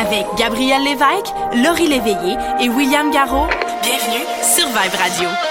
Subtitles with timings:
[0.00, 3.48] Avec Gabriel Lévesque, Laurie Léveillé et William Garraud,
[3.82, 5.49] bienvenue sur Vibe Radio.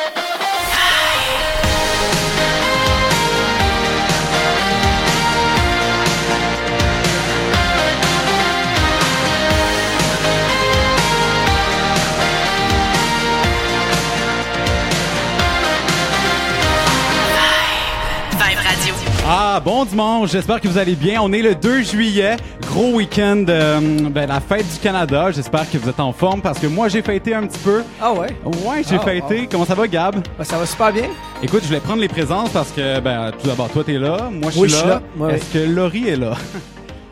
[19.32, 21.22] Ah, bon dimanche, j'espère que vous allez bien.
[21.22, 22.36] On est le 2 juillet,
[22.66, 25.30] gros week-end, euh, ben, la fête du Canada.
[25.32, 27.84] J'espère que vous êtes en forme parce que moi j'ai fêté un petit peu.
[28.02, 28.30] Ah ouais?
[28.66, 29.48] Ouais, j'ai Ah, fêté.
[29.52, 30.16] Comment ça va, Gab?
[30.36, 31.04] Ben, ça va super bien.
[31.44, 34.50] Écoute, je voulais prendre les présences parce que, ben, tout d'abord, toi t'es là, moi
[34.50, 34.96] je Oui, suis je suis là.
[35.20, 35.26] là.
[35.26, 36.34] Ouais, Est-ce que Laurie est là?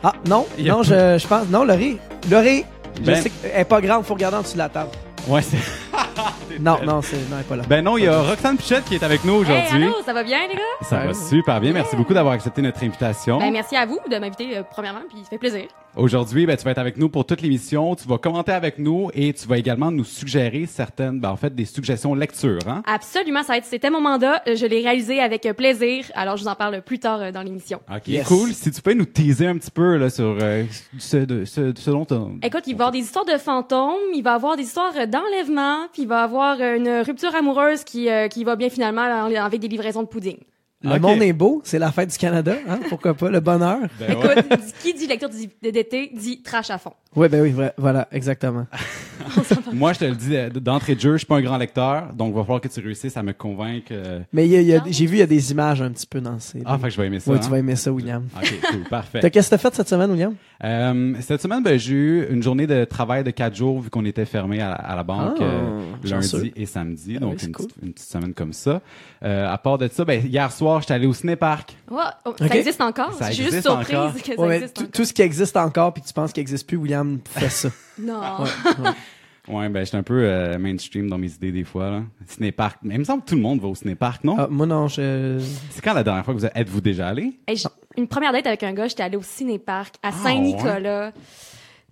[0.04, 1.48] Ah, non, Il y a non, je pense.
[1.52, 1.98] Non, Laurie.
[2.32, 2.64] Laurie,
[3.00, 4.90] je Ben- sais qu'elle est pas grande, faut regarder en dessous de la table.
[5.28, 5.58] Ouais, c'est.
[6.60, 7.64] Non, non, c'est, non, elle est pas là.
[7.70, 9.84] Ben non, il y a Roxane Pichette qui est avec nous Hey, aujourd'hui.
[9.84, 10.62] allô, ça va bien, les gars?
[10.82, 11.72] ça va super bien.
[11.74, 13.38] Merci beaucoup d'avoir accepté notre invitation.
[13.38, 15.68] Ben, merci à vous de m'inviter, euh, premièrement, puis ça fait plaisir.
[15.96, 17.96] Aujourd'hui, ben, tu vas être avec nous pour toute l'émission.
[17.96, 21.54] Tu vas commenter avec nous et tu vas également nous suggérer certaines, ben, en fait,
[21.54, 22.82] des suggestions lecture, hein?
[22.86, 24.42] Absolument, ça va être, c'était mon mandat.
[24.48, 26.06] Je l'ai réalisé avec euh, plaisir.
[26.16, 27.80] Alors, je vous en parle plus tard euh, dans l'émission.
[27.94, 28.28] Ok, Yes.
[28.28, 28.54] cool.
[28.54, 30.64] Si tu peux nous teaser un petit peu là, sur euh,
[31.00, 32.38] ce, de, ce, ce dont on...
[32.44, 34.94] Écoute, il va y avoir des histoires de fantômes, il va y avoir des histoires
[34.98, 38.70] euh, d'enlèvement, puis il va y avoir une rupture amoureuse qui, euh, qui va bien
[38.70, 40.38] finalement en- avec des livraisons de pudding.
[40.84, 41.00] Le Ok.
[41.02, 42.78] monde est beau, c'est la fête du Canada, hein?
[42.88, 43.80] Pourquoi pas, le bonheur.
[44.00, 44.34] Ben ouais.
[44.38, 46.94] Écoute, dit- qui dit lecture d'été dit trash à fond.
[47.16, 48.68] Oui, ben oui, vrai- voilà, exactement.
[49.74, 52.14] Moi, je te le dis euh, d'entrée de jeu, je suis pas un grand lecteur,
[52.14, 53.88] donc il va falloir que tu réussisses à me convaincre.
[53.92, 55.82] euh, Mais il y a- il y a- j'ai vu, il y a des images
[55.82, 56.62] un petit peu dans ces.
[56.64, 57.32] Ah, fait que je vais aimer ça.
[57.32, 57.42] Oui, hein?
[57.44, 58.28] tu vas aimer ça, William.
[58.38, 59.20] Ok, cool, parfait.
[59.20, 60.36] T'as- Qu'est-ce que t'as fait cette semaine, William?
[60.64, 64.06] Euh, cette semaine, ben, j'ai eu une journée de travail de quatre jours vu qu'on
[64.06, 67.46] était fermé à, la- à la banque Ah, euh, lundi et samedi, Ah donc oui,
[67.48, 67.68] une, cool.
[67.68, 68.82] petite, une petite semaine comme ça.
[69.24, 71.76] Euh, à part de ça, ben, hier soir, j'étais allé au cinépark.
[71.92, 72.34] Ouais, oh.
[72.40, 73.14] Ça existe encore?
[73.14, 74.14] Ça Je suis juste existe surprise encore.
[74.16, 74.92] que ça Ouais, existe tout, encore.
[74.94, 77.70] tout ce qui existe encore puis que tu penses qu'il existe plus, William fait ça.
[78.00, 78.20] Non.
[78.40, 78.50] Ouais.
[78.84, 78.90] Ouais,
[79.48, 81.90] ben, j'étais un peu euh, mainstream dans mes idées des fois.
[81.90, 82.04] Là.
[82.28, 82.80] Cinépark.
[82.84, 84.36] Mais il me semble que tout le monde va au cinépark, non?
[84.38, 85.40] Ah, moi, non, je.
[85.70, 87.40] C'est quand la dernière fois que vous êtes, êtes-vous déjà allé?
[87.48, 91.12] Hey, j- une première date avec un gars, j'étais allée au cinéparc à Ah, Saint-Nicolas.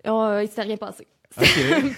[0.06, 1.06] Oh, euh, il s'était rien passé.
[1.38, 1.92] Même.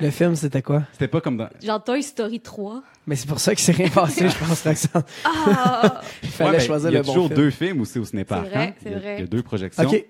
[0.00, 0.84] Le film, c'était quoi?
[0.92, 1.48] C'était pas comme dans.
[1.62, 2.82] Genre Toy Story 3.
[3.08, 5.02] Mais c'est pour ça qu'il s'est rien passé, je pense, Roxane.
[5.24, 6.00] Ah!
[6.22, 7.36] Il fallait Ouais, ben, choisir Il y a le bon toujours film.
[7.40, 8.44] deux films aussi au cinépark.
[8.44, 8.72] C'est vrai, hein?
[8.82, 9.14] c'est vrai.
[9.16, 9.84] Il y a deux projections.
[9.88, 10.04] OK.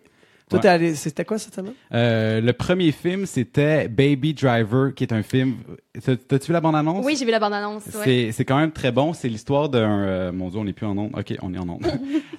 [0.49, 0.67] Toi, Ouais.
[0.69, 0.95] allé.
[0.95, 1.73] C'était quoi cette semaine?
[1.93, 5.55] Euh, le premier film, c'était Baby Driver, qui est un film.
[6.05, 7.05] T'as- T'as-tu vu la bande-annonce?
[7.05, 7.83] oui, j'ai vu la bande-annonce.
[8.07, 8.31] Ouais.
[8.31, 9.13] C'est, quand même très bon.
[9.13, 10.05] C'est l'histoire d'un.
[10.07, 11.11] euh, mon Dieu, on n'est plus en onde.
[11.19, 11.83] Ok, on est en onde.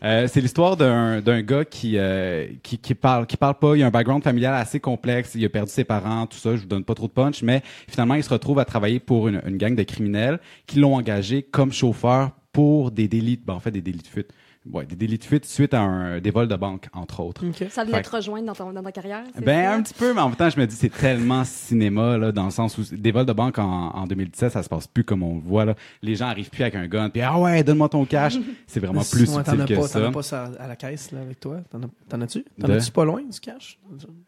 [0.03, 3.75] Euh, c'est l'histoire d'un, d'un gars qui, euh, qui qui parle qui parle pas.
[3.75, 5.31] Il a un background familial assez complexe.
[5.33, 6.55] Il a perdu ses parents, tout ça.
[6.55, 9.27] Je vous donne pas trop de punch, mais finalement, il se retrouve à travailler pour
[9.27, 13.39] une, une gang de criminels qui l'ont engagé comme chauffeur pour des délits.
[13.43, 14.29] Ben, en fait, des délits de fuite.
[14.73, 17.43] Ouais, des délits de fuite suite à un, des vols de banque, entre autres.
[17.69, 19.23] Ça venait Fait te rejoindre dans, ton, dans ta carrière?
[19.41, 19.73] Ben ça?
[19.75, 22.45] un petit peu, mais en même temps, je me dis c'est tellement cinéma là, dans
[22.45, 25.23] le sens où des vols de banque en, en 2017, ça se passe plus comme
[25.23, 25.75] on le voit là.
[26.01, 28.37] Les gens arrivent plus avec un gun, puis ah ouais, donne-moi ton cash.
[28.67, 30.07] C'est vraiment plus Ouais, subtil as que pas, T'en ça.
[30.07, 31.57] as pas ça à la caisse là, avec toi?
[31.71, 32.43] T'en, as, t'en as-tu?
[32.59, 33.79] T'en De- as-tu pas loin du cash?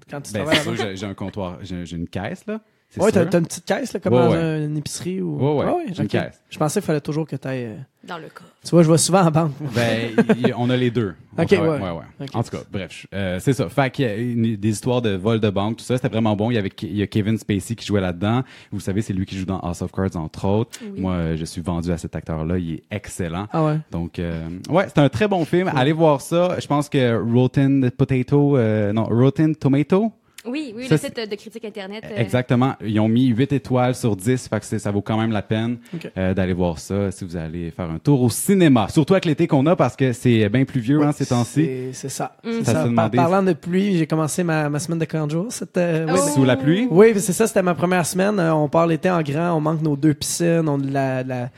[0.09, 2.59] Quand tu Ben travailles j'ai, un comptoir, j'ai une caisse là.
[2.91, 4.65] C'est Ouais, t'as, t'as une petite caisse là, comme Ouais, dans ouais.
[4.65, 5.37] une épicerie ou.
[5.37, 6.41] Ouais, ouais, j'ai une caisse.
[6.49, 7.65] Je pensais qu'il fallait toujours que t'ailles.
[7.65, 7.75] euh,
[8.07, 8.41] Dans le cas.
[8.63, 9.51] Tu vois, je vais souvent en banque.
[9.75, 10.09] Ben,
[10.57, 11.13] on a les deux.
[11.37, 11.89] On Ok, travaille- ouais.
[11.91, 12.03] ouais.
[12.21, 12.27] Ok.
[12.35, 13.69] En tout cas, bref, euh, c'est ça.
[13.69, 16.35] Fait qu'il y a une- des histoires de vol de banque, tout ça, c'était vraiment
[16.35, 16.49] bon.
[16.49, 18.41] Il y avait il y a Kevin Spacey qui jouait là-dedans.
[18.71, 20.79] Vous savez, c'est lui qui joue dans House of Cards entre autres.
[20.81, 20.99] Oui.
[20.99, 22.57] Moi, je suis vendu à cet acteur-là.
[22.57, 23.45] Il est excellent.
[23.53, 23.77] Ah ouais.
[23.91, 25.69] Donc, euh, ouais, c'est un très bon film.
[25.75, 26.59] Allez voir ça.
[26.59, 30.11] Je pense que Rotten Potato, euh, non, Rotten Tomato,
[30.45, 32.03] Oui, oui, Ça, le site de critique Internet.
[32.09, 32.73] euh, exactement.
[32.85, 35.41] Ils ont mis 8 étoiles sur 10, fait que c'est- ça vaut quand même la
[35.41, 35.77] peine
[36.17, 38.87] euh, d'aller voir ça si vous allez faire un tour au cinéma.
[38.89, 41.65] Surtout avec l'été qu'on a parce que c'est bien plus vieux hein, ces temps-ci.
[41.65, 42.37] C'est, c'est ça.
[42.45, 42.63] Mm.
[42.63, 45.47] Ça parlant de pluie, j'ai commencé ma, ma semaine de 40 jours.
[45.75, 46.15] Oui, Oh.
[46.35, 46.87] Sous la pluie?
[46.89, 48.39] Oui, c'est ça, c'était ma première semaine.
[48.39, 51.29] Euh, On part l'été en grand, on manque nos deux piscines, on, de la, de
[51.29, 51.49] la-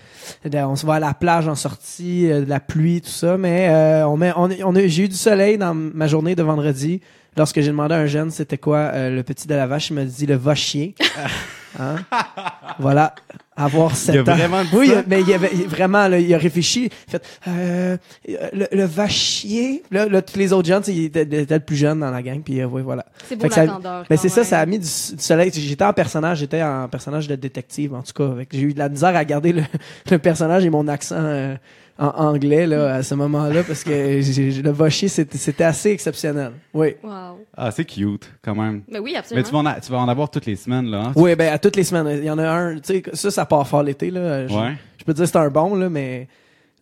[0.45, 3.09] de la- on se va à la plage en sortie, euh, de la pluie, tout
[3.09, 3.37] ça.
[3.37, 6.41] Mais euh, on met, on, est- on j'ai eu du soleil dans ma journée de
[6.43, 7.01] vendredi.
[7.37, 9.93] Lorsque j'ai demandé à un jeune c'était quoi euh, le petit de la vache, il
[9.93, 10.95] m'a dit le va chier.
[11.79, 11.95] Hein?
[12.79, 13.15] Voilà,
[13.55, 14.35] avoir 7 Il a ans.
[14.35, 15.03] vraiment oui, ça?
[15.07, 16.89] mais il avait il- vraiment, là, il a réfléchi.
[17.07, 17.97] Il a fait euh,
[18.51, 19.81] le, le va chier.
[19.89, 22.11] Là, là, tous les autres jeunes, tu sais, ils étaient, étaient le plus jeune dans
[22.11, 23.05] la gang, puis euh, oui, voilà.
[23.25, 23.65] C'est beau la.
[23.65, 25.49] Ben quand c'est ça, ça a mis du, du soleil.
[25.53, 28.29] J'étais en personnage, j'étais en personnage de détective en tout cas.
[28.51, 29.63] J'ai eu de la misère à garder le,
[30.11, 31.55] le personnage et mon accent euh,
[32.03, 36.51] en anglais là à ce moment-là parce que j'ai- le vochier c'était assez exceptionnel.
[36.73, 36.95] Oui.
[37.03, 37.39] Wow.
[37.55, 38.81] Ah, c'est cute, quand même.
[38.91, 39.45] Mais oui, Mais absolument.
[39.47, 41.03] tu vas, en a- tu vas en avoir toutes les semaines, là.
[41.07, 41.11] hein?
[41.15, 43.45] Oui, ben à toutes les semaines, il y en a un, tu sais ça ça
[43.45, 44.47] part fort l'été là.
[44.47, 44.73] Je, Ouais.
[44.97, 46.27] je peux te dire c'est un bon là mais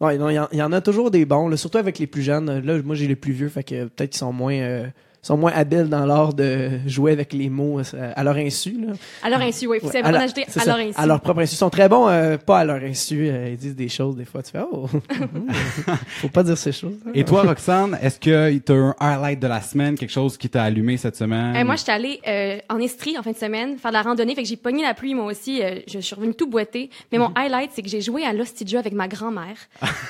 [0.01, 1.99] Ouais, non, il y, en- il y en a toujours des bons, là, surtout avec
[1.99, 2.61] les plus jeunes.
[2.61, 4.85] Là, moi, j'ai les plus vieux, fait que peut-être qu'ils sont moins, euh,
[5.21, 8.77] sont moins habiles dans l'art de jouer avec les mots euh, à leur insu.
[8.85, 8.93] Là.
[9.23, 9.79] À leur insu, oui.
[9.79, 10.93] Faut Ouais, savoir leur- ajouter à leur insu.
[10.95, 11.53] À leur propre insu.
[11.55, 13.27] Ils sont très bons, euh, pas à leur insu.
[13.29, 14.87] euh, ils disent des choses, des fois, tu fais, oh,
[16.21, 16.93] faut pas dire ces choses.
[17.05, 17.11] hein.
[17.13, 20.49] Et toi, Roxane, est-ce que tu as un highlight de la semaine, quelque chose qui
[20.49, 21.55] t'a allumé cette semaine?
[21.55, 24.35] Euh, moi, j'étais allée euh, en Estrie en fin de semaine faire de la randonnée,
[24.35, 25.61] fait que j'ai pogné la pluie moi aussi.
[25.61, 26.89] euh, je suis revenue tout boitée.
[27.11, 28.31] Mais mon highlight, c'est que j'ai joué à
[28.65, 29.55] jeu avec ma grand-mère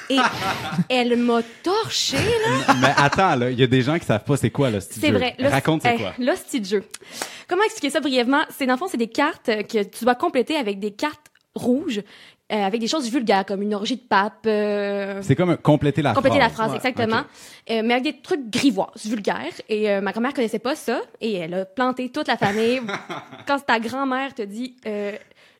[0.10, 0.18] et
[0.90, 2.74] elle m'a torché là.
[2.82, 5.12] Mais attends, là, il y a des gens qui savent pas c'est quoi style C'est
[5.12, 5.36] vrai.
[5.40, 6.14] Raconte c'est quoi?
[6.20, 6.84] L'hostie de jeu.
[7.48, 8.42] Comment expliquer ça brièvement?
[8.50, 12.02] C'est dans le fond, c'est des cartes que tu dois compléter avec des cartes rouges.
[12.52, 16.14] euh, avec des choses vulgaires comme une orgie de pape, euh, C'est comme compléter la
[16.16, 16.56] compléter la phrase.
[16.56, 17.22] phrase Ouais, exactement,
[17.70, 19.54] Euh, mais avec des trucs grivoises, vulgaires.
[19.70, 22.82] Et euh, ma grand-mère connaissait pas ça et elle a planté toute la famille.
[23.48, 25.12] Quand ta grand-mère te dit, euh,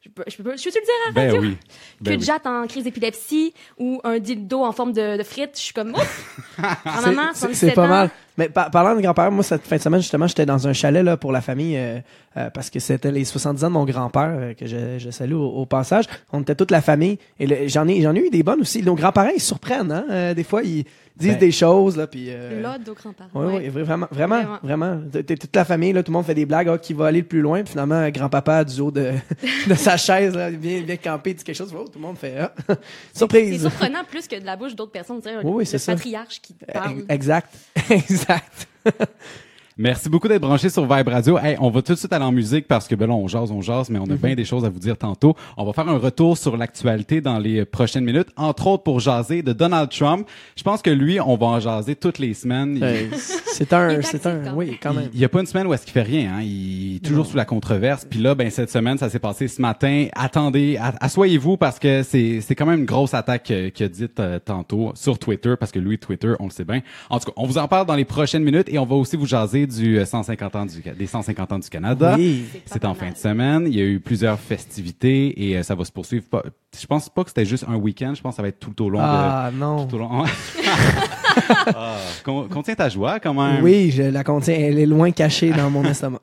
[0.02, 1.42] je peux, je peux, je peux te le dire à la Ben radio?
[1.42, 1.58] oui.
[2.02, 2.26] Ben que de oui.
[2.26, 5.92] jatte en crise d'épilepsie ou un dildo en forme de, de frites, je suis comme
[5.94, 6.58] ouf.
[6.86, 7.88] Maman, c'est 77 c'est pas ans.
[7.88, 8.10] mal.
[8.38, 11.04] Mais par- parlant de grand-père, moi, cette fin de semaine, justement, j'étais dans un chalet
[11.04, 12.00] là, pour la famille euh,
[12.38, 15.34] euh, parce que c'était les 70 ans de mon grand-père euh, que je, je salue
[15.34, 16.06] au, au passage.
[16.32, 18.82] On était toute la famille et le- j'en ai, j'en ai eu des bonnes aussi.
[18.84, 19.92] Nos grands-parents, ils surprennent.
[19.92, 20.06] Hein?
[20.10, 20.86] Euh, des fois, ils
[21.18, 21.38] disent Ben.
[21.40, 21.98] des choses.
[21.98, 23.30] Là, puis, euh, L'ode aux grands-parents.
[23.34, 23.72] Oui, ouais.
[23.76, 24.94] oui, vraiment, vraiment, Vraiment.
[24.94, 25.02] vraiment.
[25.28, 27.28] Toute la famille, là, tout le monde fait des blagues, ah, qui va aller le
[27.28, 29.12] plus loin, puis finalement, grand-papa du haut de,
[29.68, 32.36] de sa chaise, là, vient, vient camper, dit quelque chose, oh, tout le monde fait,
[32.40, 32.54] ah,
[33.12, 33.62] C'est surprise.
[33.62, 35.92] surprenant plus que de la bouche d'autres personnes, sais, Oui, oui, le c'est ça.
[35.94, 37.04] patriarche qui parle.
[37.10, 37.54] Exact,
[37.90, 38.29] exact.
[38.30, 38.42] Yeah.
[39.82, 41.38] Merci beaucoup d'être branché sur Vibe Radio.
[41.38, 43.50] Hey, on va tout de suite aller en musique parce que ben là, on jase,
[43.50, 45.38] on jase, mais on a bien des choses à vous dire tantôt.
[45.56, 49.42] On va faire un retour sur l'actualité dans les prochaines minutes, entre autres pour jaser
[49.42, 50.28] de Donald Trump.
[50.58, 52.76] Je pense que lui, on va en jaser toutes les semaines.
[52.76, 53.08] Il- Euh,
[53.54, 55.08] c'est un, est c'est un, quand oui, quand même.
[55.14, 56.34] Il n'y a pas une semaine où est-ce qu'il fait rien.
[56.36, 56.42] Hein.
[56.44, 58.04] Il est toujours sous la controverse.
[58.04, 60.08] Puis là, ben cette semaine, ça s'est passé ce matin.
[60.14, 63.90] Attendez, a- asseyez-vous parce que c'est c'est quand même une grosse attaque euh, qu'il a
[63.90, 66.82] dite euh, tantôt sur Twitter parce que lui, Twitter, on le sait bien.
[67.10, 69.16] En tout cas, on vous en parle dans les prochaines minutes et on va aussi
[69.16, 72.16] vous jaser du euh, 150 ans du des 150 ans du Canada.
[72.18, 72.46] Oui.
[72.66, 73.64] C'est en fin de semaine.
[73.68, 76.26] Il y a eu plusieurs festivités et euh, ça va se poursuivre.
[76.30, 76.44] Pas-
[76.80, 78.14] Je pense pas que c'était juste un week-end.
[78.16, 79.86] Je pense que ça va être tout au long de Ah, non.
[79.88, 80.24] tout au long.
[81.76, 83.64] ah, con- contiens ta joie quand même.
[83.64, 86.20] Oui, je la contiens, elle est loin cachée dans mon estomac.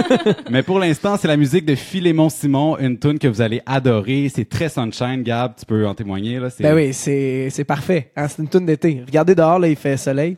[0.50, 4.30] Mais pour l'instant, c'est la musique de Philémon Simon, une tune que vous allez adorer.
[4.34, 6.50] C'est très sunshine, Gab, tu peux en témoigner là.
[6.50, 8.10] C'est Ben oui, c'est, c'est parfait.
[8.16, 9.02] Hein, c'est une toune d'été.
[9.06, 10.36] Regardez dehors, là, il fait soleil.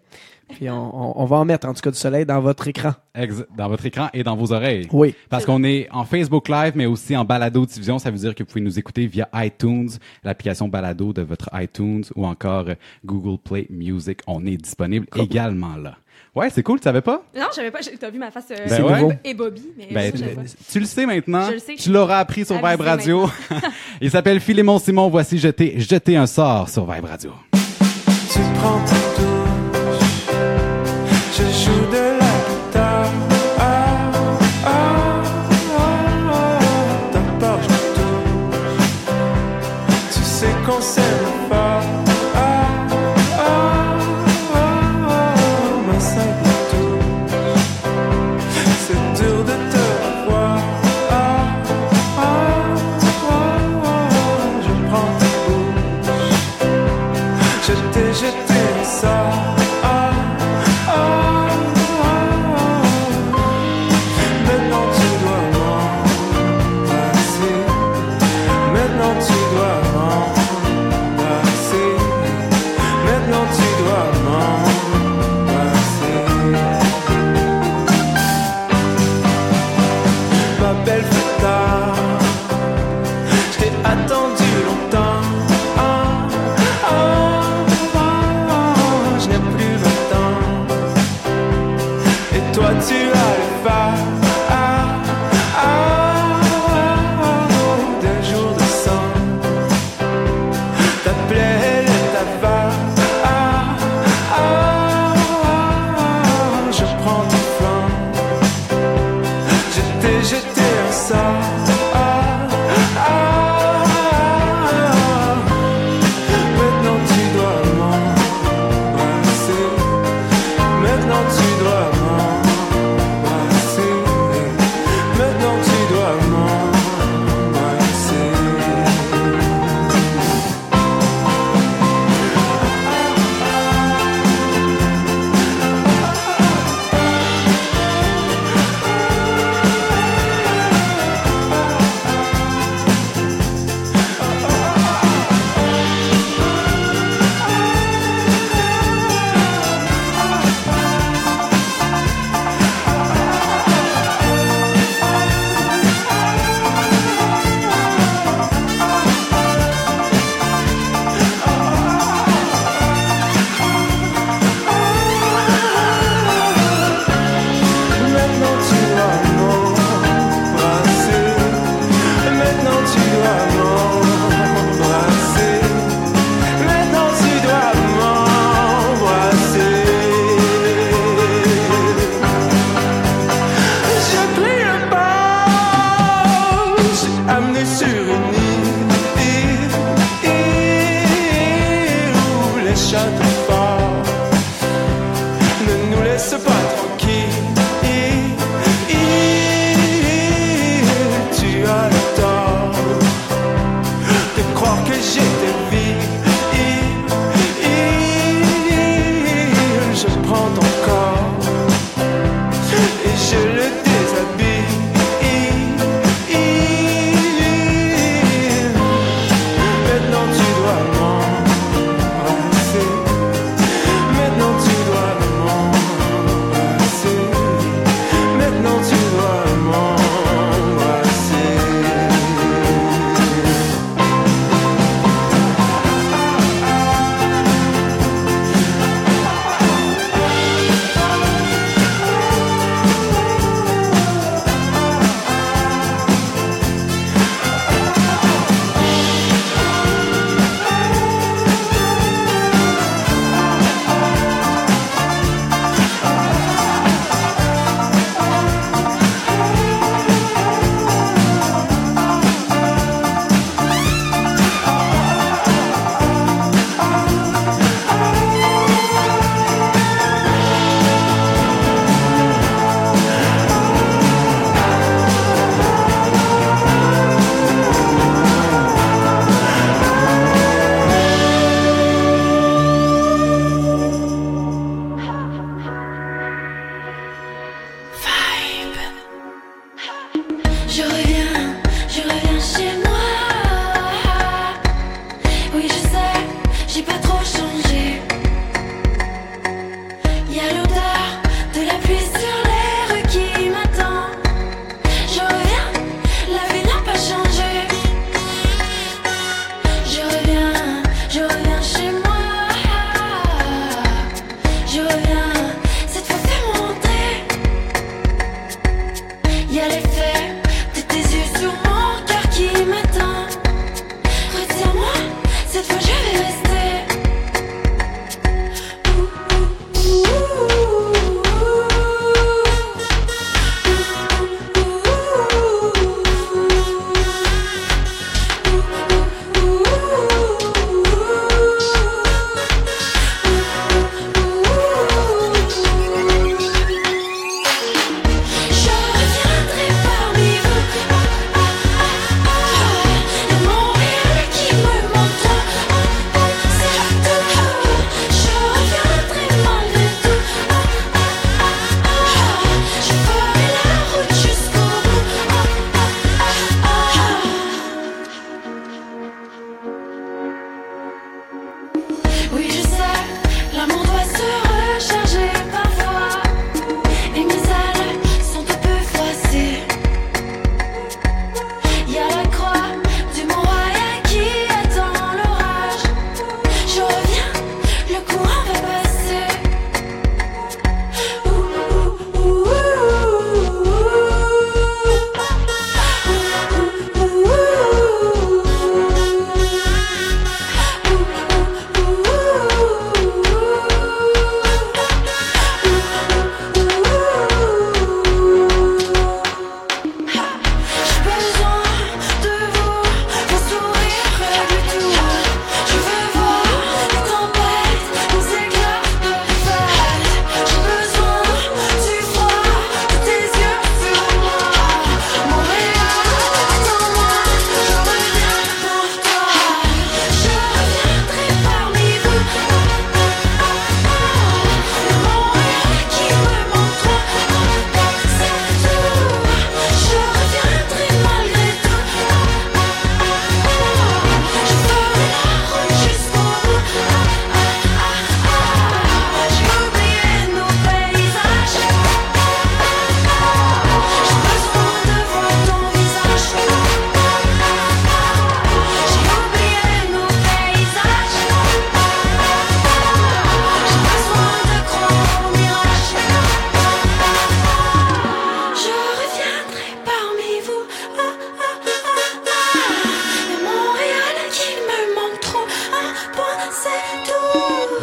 [0.56, 0.75] Puis on,
[1.19, 2.93] on, on va en mettre, en tout cas, du soleil dans votre écran.
[3.14, 4.88] ex- dans votre écran et dans vos oreilles.
[4.93, 5.14] Oui.
[5.28, 7.99] Parce qu'on est en Facebook Live, mais aussi en balado diffusion.
[7.99, 9.90] Ça veut dire que vous pouvez nous écouter via iTunes,
[10.25, 12.66] l'application balado de votre iTunes ou encore
[13.04, 14.20] Google Play Music.
[14.26, 15.96] On est disponible également là.
[16.34, 17.22] Ouais, c'est cool, tu savais pas?
[17.37, 19.19] Non, j'avais pas, t'as vu ma face euh, Ben ouais.
[19.22, 20.43] et Bobby, mais Ben, ça, j'avais pas.
[20.70, 21.46] tu le sais maintenant.
[21.49, 21.75] Je le sais.
[21.75, 23.28] Tu l'auras appris sur Vibe Radio.
[24.00, 25.08] Il s'appelle Philémon Simon.
[25.10, 27.32] Voici jeter, jeter un sort sur Vibe Radio.
[28.32, 28.78] Tu prends
[31.62, 32.12] je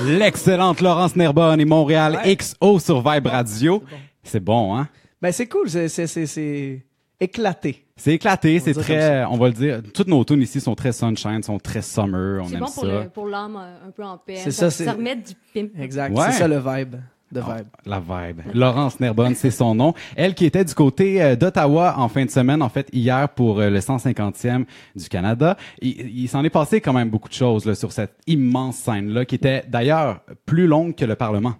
[0.05, 2.35] L'excellente Laurence Nerbonne et Montréal Ouais.
[2.35, 3.83] XO sur Vibe Radio.
[4.23, 4.87] C'est bon, hein?
[5.21, 6.85] Ben, c'est cool, c'est, c'est, c'est, c'est
[7.19, 7.85] éclaté.
[7.97, 11.43] C'est éclaté, c'est très, on va le dire, toutes nos tunes ici sont très sunshine,
[11.43, 12.73] sont très summer, on C'est aime bon ça.
[12.81, 14.37] pour le- pour l'âme euh, un peu en paix.
[14.37, 15.71] C'est ça, ça, c'est- ça remet du pimp.
[15.77, 16.15] Exact.
[16.15, 16.25] Ouais.
[16.31, 16.95] C'est ça le vibe.
[17.31, 17.67] De Ah, vibe.
[17.86, 18.41] La vibe.
[18.55, 19.93] Laurence Nerbonne, c'est son nom.
[20.15, 23.59] Elle qui était du côté euh, d'Ottawa en fin de semaine, en fait, hier pour
[23.59, 25.55] euh, le 150e du Canada.
[25.81, 29.25] Il, il s'en est passé quand même beaucoup de choses là, sur cette immense scène-là,
[29.25, 31.53] qui était d'ailleurs plus longue que le Parlement.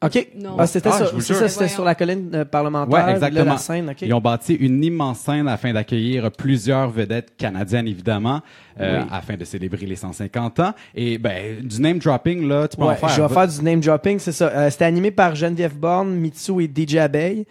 [0.00, 0.28] OK.
[0.36, 0.54] Non.
[0.58, 1.42] Ah, c'était Ah, je vous c'est jure.
[1.42, 2.92] ça, c'était sur la colline euh, parlementaire.
[2.94, 3.44] Ouais, là, exactement.
[3.52, 4.02] La scène, OK.
[4.02, 8.40] Ils ont bâti une immense scène afin d'accueillir plusieurs vedettes canadiennes, évidemment,
[8.80, 9.08] euh, Oui.
[9.10, 10.72] afin de célébrer les 150 ans.
[10.94, 13.08] Et ben, du name dropping, là, tu peux Ouais, en faire.
[13.08, 14.46] je vais faire du name dropping, c'est ça.
[14.54, 17.44] Euh, c'était animé par Geneviève Borne, Mitsu et DJ Abeille.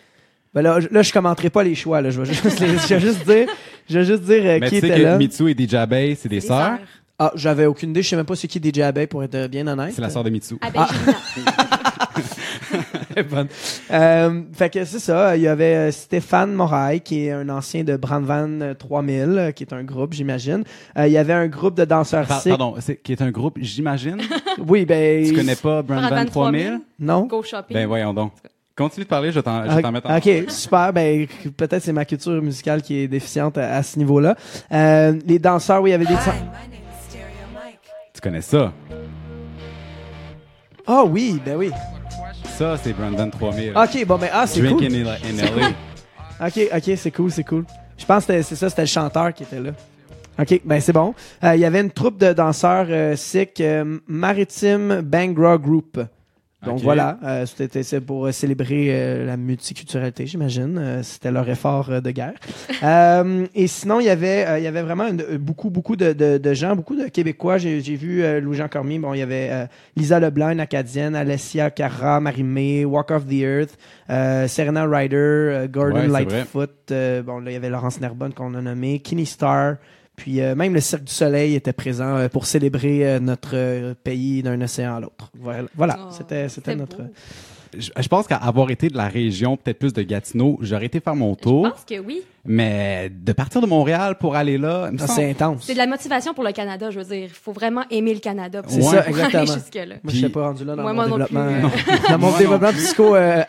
[0.54, 2.12] Ben là, je- là, je commenterai pas les choix, là.
[2.12, 3.48] Je vais juste, les- je vais juste dire,
[3.90, 5.18] je vais juste dire euh, Mais qui tu sais était que là.
[5.18, 6.78] Mitsu et DJ Abeille, c'est des sœurs?
[7.20, 8.04] Ah, j'avais aucune idée.
[8.04, 9.92] Je sais même pas c'est qui DJ Abeille, pour être euh, bien honnête.
[9.94, 10.56] C'est la sœur de Mitsu.
[10.74, 10.86] Bonne.
[13.92, 15.36] Euh, fait que c'est ça.
[15.36, 19.52] Il y avait euh, Stéphane Moraille, qui est un ancien de Brandvan euh, 3000, euh,
[19.52, 20.64] qui est un groupe, j'imagine.
[20.98, 23.58] Euh, il y avait un groupe de danseurs Par- pardon, c'est qui est un groupe,
[23.60, 24.18] j'imagine?
[24.68, 25.24] Oui, ben.
[25.26, 26.80] tu connais pas Brandvan Brandvan 3000?
[27.00, 27.26] Non?
[27.28, 27.76] Go shopping.
[27.76, 28.34] Ben voyons donc.
[28.76, 30.18] Continue de parler, je vais t'en t'en mettre en...
[30.18, 30.94] Ok, super.
[30.94, 31.26] Ben,
[31.56, 34.36] peut-être c'est ma culture musicale qui est déficiente à, à ce niveau-là.
[34.72, 36.14] Euh, les danseurs, oui, il y avait des.
[38.14, 38.72] Tu connais ça?
[40.88, 41.72] Ah oui, ben oui.
[42.58, 43.74] Ça, c'est Brandon 3000.
[43.76, 44.84] Ok, bon, ben, ah, c'est cool.
[44.84, 45.18] in, LA.
[46.40, 47.66] Ok, ok, c'est cool, c'est cool.
[47.98, 49.72] Je pense que c'est ça, c'était le chanteur qui était là.
[50.40, 51.16] Ok, ben c'est bon.
[51.44, 56.00] Euh, Il y avait une troupe de danseurs euh, sikh, euh, Maritime Bangra Group.
[56.66, 60.78] Donc voilà, euh, c'était c'est pour euh, célébrer euh, la multiculturalité, j'imagine.
[60.80, 62.34] Euh, c'était leur effort euh, de guerre.
[62.84, 66.14] Euh, et sinon, il y avait, euh, il y avait vraiment une- beaucoup, beaucoup de,
[66.14, 67.58] de- de gens, beaucoup de Québécois.
[67.58, 69.00] J'ai j'ai vu euh, Louis-Jean Cormier.
[69.00, 69.66] Bon, il y avait euh,
[69.96, 73.78] Lisa Leblanc, une Acadienne, Alessia Carra, Marie-Mé, Walk of the Earth,
[74.12, 76.08] euh, Serena Ryder, Gordon Ouais.
[76.08, 76.72] Lightfoot.
[76.92, 79.76] euh, bon, là, il y avait Laurence Nerbonne qu'on a nommé, Kenny Star.
[80.18, 83.94] Puis euh, même le Cirque du Soleil était présent euh, pour célébrer euh, notre euh,
[84.04, 85.32] pays d'un océan à l'autre.
[85.40, 86.98] Voilà, voilà Oh, c'était c'était notre...
[87.78, 91.00] je, je pense qu'à avoir été de la région, peut-être plus de Gatineau, j'aurais été
[91.00, 91.70] faire mon Je tour.
[91.72, 92.22] pense que oui.
[92.46, 95.64] Mais de partir de Montréal pour aller là, Ah, c'est intense.
[95.66, 97.24] C'est de la motivation pour le Canada, je veux dire.
[97.26, 98.64] Il faut vraiment aimer le Canada.
[98.64, 98.84] pour C'est Ouais.
[98.92, 99.46] ça, aller exactement.
[99.46, 99.96] jusque-là.
[100.02, 101.94] Moi, je suis pas rendu là dans Ouais, mon moi non développement, plus.
[101.94, 103.44] euh, dans mon développement psycho, euh,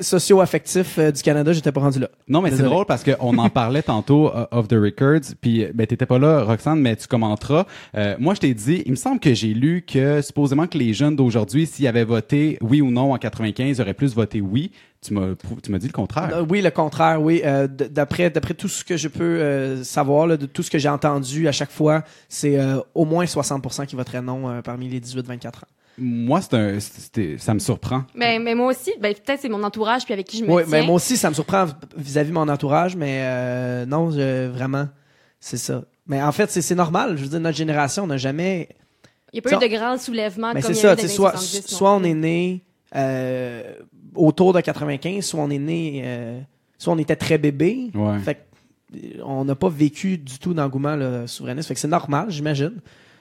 [0.00, 2.08] socio-affectif euh, du Canada, j'étais pas rendu là.
[2.28, 5.86] Non, mais c'est drôle parce qu'on en parlait tantôt euh, off the records, puis ben
[5.86, 7.66] t'étais pas là, Roxane, mais tu commenteras.
[7.96, 10.94] Euh, moi, je t'ai dit, il me semble que j'ai lu que supposément que les
[10.94, 14.72] jeunes d'aujourd'hui, s'ils avaient voté oui ou non en 95, auraient plus voté oui.
[15.00, 16.30] Tu m'as tu m'as dit le contraire.
[16.32, 17.40] Euh, oui, le contraire, oui.
[17.44, 20.78] Euh, d'après d'après tout ce que je peux euh, savoir, là, de tout ce que
[20.78, 24.88] j'ai entendu à chaque fois, c'est euh, au moins 60% qui voteraient non euh, parmi
[24.88, 25.52] les 18-24 ans.
[25.98, 28.04] Moi, c'est un, c'était- ça me surprend.
[28.14, 30.62] Mais, mais moi aussi, ben, peut-être c'est mon entourage puis avec qui je me Oui,
[30.66, 30.70] tiens.
[30.80, 34.88] mais moi aussi, ça me surprend vis-à-vis de mon entourage, mais euh, non, je- vraiment,
[35.40, 35.82] c'est ça.
[36.06, 37.16] Mais en fait, c'est normal.
[37.18, 38.68] Je veux dire, notre génération n'a jamais
[39.32, 41.76] Il n'y a pas eu de grand soulèvement Mais comme c'est ça, soit, 70 non
[41.78, 42.64] soit on est né
[42.96, 43.74] euh,
[44.14, 46.40] autour de 95, soit on est né, euh,
[46.78, 47.90] soit on était très bébé.
[47.94, 48.18] Ouais.
[48.20, 48.40] Fait que,
[48.96, 51.68] euh, on n'a pas vécu du tout d'engouement souverainiste.
[51.68, 52.74] Fait que c'est normal, j'imagine.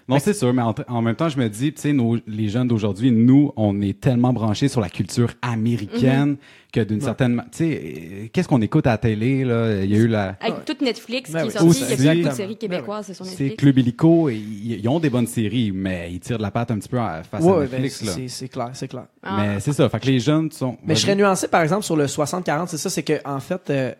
[0.09, 2.47] Non, c'est sûr, mais en, en même temps, je me dis, tu sais, nos- les
[2.47, 6.37] jeunes d'aujourd'hui, nous, on est tellement branchés sur la culture américaine
[6.71, 9.83] que d'une certaine, ma- tu sais, qu'est-ce qu'on écoute à la télé là?
[9.83, 11.49] Il y a eu la, Avec toute Netflix Ben qui oui.
[11.49, 11.65] est sortie,
[11.99, 12.19] il y a Aussi.
[12.21, 13.55] beaucoup de séries québécoises sur c'est Netflix.
[13.57, 16.89] Club Illico, ils, ont des bonnes séries, mais ils tirent de la patte un petit
[16.89, 18.11] peu à- face à Ouais, ben, Netflix là.
[18.15, 19.05] c'est c'est clair, c'est clair.
[19.23, 19.37] Ah.
[19.39, 20.77] Mais c'est ça, fait que les jeunes sont.
[20.85, 23.69] Mais je serais nuancé, par exemple, sur le 60-40, c'est ça, c'est que en fait,
[23.69, 23.91] euh,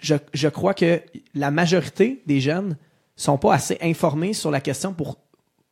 [0.00, 1.00] je, je crois que
[1.34, 2.76] la majorité des jeunes
[3.16, 5.18] sont pas assez informés sur la question pour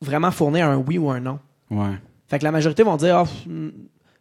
[0.03, 1.39] vraiment fournir un oui ou un non.
[1.71, 1.97] Ouais.
[2.27, 3.69] Fait que la majorité vont dire, pff, hmm,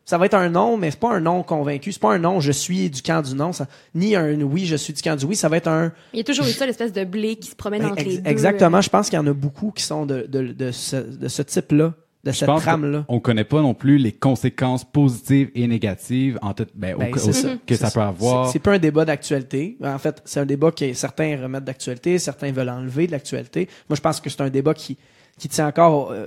[0.04, 2.40] ça va être un non, mais c'est pas un non convaincu, c'est pas un non,
[2.40, 5.24] je suis du camp du non, ça, ni un oui, je suis du camp du
[5.26, 7.48] oui, ça va être un Il y a toujours eu ça, l'espèce de blé qui
[7.50, 8.30] se promène Ben, entre ex- les deux.
[8.30, 8.80] exactement.
[8.80, 11.42] Je pense qu'il y en a beaucoup qui sont de, de, de ce, de ce
[11.42, 13.04] type-là, de Je cette trame-là.
[13.08, 17.16] qu'on connaît pas non plus les conséquences positives et négatives en tout, ben, Ben, au-
[17.16, 17.48] c'est ça.
[17.64, 18.46] que ça peut avoir.
[18.46, 19.76] C'est c'est pas un débat d'actualité.
[19.84, 23.68] En fait, c'est un débat que certains remettent d'actualité, certains veulent enlever de l'actualité.
[23.88, 24.98] Moi, je pense que c'est un débat qui,
[25.38, 26.26] qui tient encore euh,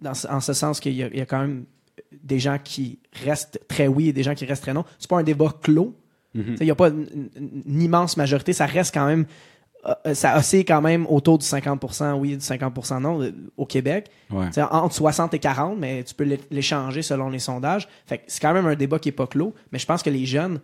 [0.00, 1.64] dans, en ce sens qu'il y, a- il y a quand même
[2.22, 4.84] des gens qui restent très oui et des gens qui restent très non.
[4.98, 5.94] C'est pas un débat clos.
[6.34, 6.56] Mhm.
[6.60, 8.52] Il n'y a pas une, une- une immense majorité.
[8.52, 9.26] Ça reste quand même.
[10.06, 13.66] euh, ça oscille quand même autour du 50% oui et du 50% non euh, au
[13.66, 14.10] Québec.
[14.30, 14.46] Ouais.
[14.70, 17.88] Entre 60 et 40, mais tu peux l'é- l'échanger selon les sondages.
[18.06, 20.10] Fait que c'est quand même un débat qui est pas clos, mais je pense que
[20.10, 20.60] les jeunes,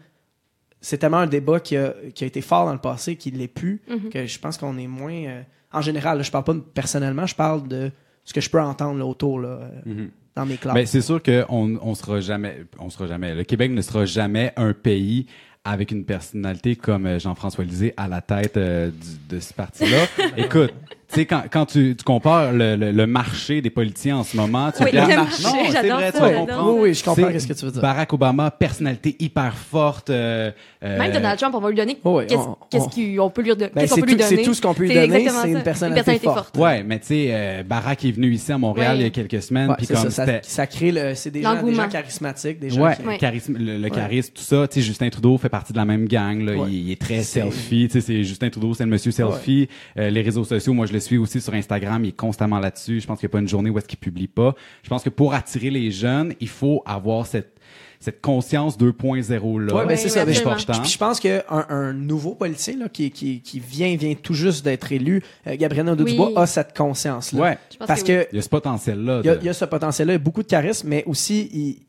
[0.81, 3.49] c'est tellement un débat qui a, qui a été fort dans le passé, qu'il l'est
[3.49, 4.11] plus, Mhm.
[4.11, 5.13] que je pense qu'on est moins...
[5.25, 7.91] euh, en général, là, je parle pas personnellement, je parle de
[8.25, 10.11] ce que je peux entendre là, autour là, Mhm.
[10.35, 10.75] dans mes classes.
[10.75, 14.53] Ben, c'est sûr qu'on on sera jamais, on sera jamais, le Québec ne sera jamais
[14.57, 15.27] un pays
[15.65, 20.05] avec une personnalité comme euh, Jean-François Lisée à la tête euh, du- de ce parti-là.
[20.37, 20.73] Écoute,
[21.15, 24.71] sais, quand, quand tu, tu compares le, le, le marché des politiciens en ce moment,
[24.71, 26.73] tu Oui, regardes- le marché, non, c'est j'adore vrai, ça, tu vas j'adore comprendre.
[26.75, 27.83] oui, oui, je comprends C'est ce que tu veux dire.
[27.83, 30.11] Barack Obama, personnalité hyper forte.
[30.11, 30.51] euh,
[30.85, 31.99] euh, Même Donald Trump, on va lui donner.
[32.05, 34.17] Oh oui, Qu'est-ce on- qu'est-ce on- qu'on peut lui, Ben, qu'est-ce qu'on c'est peut lui
[34.17, 34.43] tout- c'est donner?
[34.47, 36.57] tout ce qu'on peut lui C'est donner, c'est une personnalité forte.
[36.59, 39.01] Ouais, mais tu sais, euh, Barack est venu ici à Montréal Ouais.
[39.01, 41.15] il y a quelques semaines, Ouais, puis c'est comme ça, ça, c'était ça crée le,
[41.15, 43.19] c'est des gens, des gens charismatiques, des gens Ouais, qui- Ouais.
[43.19, 44.69] charisme, le, charisme, tout ça.
[44.69, 46.41] Tu sais, Justin Trudeau fait partie de la même gang.
[46.43, 46.53] Là.
[46.69, 47.89] Il, est très selfie.
[47.91, 49.69] Tu sais, c'est Justin Trudeau, c'est le monsieur selfie.
[49.99, 52.05] Euh, les réseaux sociaux, moi, je le suis aussi sur Instagram.
[52.05, 53.01] Il est constamment là-dessus.
[53.01, 54.55] Je pense qu'il n'y a pas une journée où est-ce qu'il publie pas.
[54.83, 57.55] Je pense que pour attirer les jeunes, il faut avoir cette
[58.01, 59.75] cette conscience 2.0 là.
[59.75, 60.25] Ouais, ben Ouais, c'est ouais, ça.
[60.25, 64.35] Mais je, je pense qu'un un nouveau politicien là, qui, qui, qui vient, vient tout
[64.35, 66.33] juste d'être élu, euh, Gabriel Nadeau-Dubois, Oui.
[66.37, 67.41] a cette conscience-là.
[67.43, 67.59] Ouais.
[67.73, 68.25] Je pense Parce que oui.
[68.27, 69.21] que Il y a ce potentiel-là.
[69.25, 70.87] il y, a, de- il y a ce potentiel-là, il y a beaucoup de charisme,
[70.89, 71.87] mais aussi il,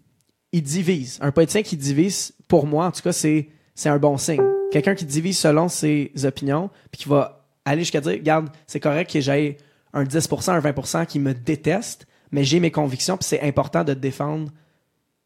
[0.51, 1.19] il divise.
[1.21, 4.41] Un politicien qui divise, pour moi, en tout cas, c'est c'est un bon signe.
[4.71, 7.38] Quelqu'un qui divise selon ses opinions, puis qui va
[7.71, 9.57] aller jusqu'à dire, regarde, c'est correct que j'aille
[9.93, 13.93] un 10%, un 20% qui me déteste, mais j'ai mes convictions, puis c'est important de
[13.93, 14.51] défendre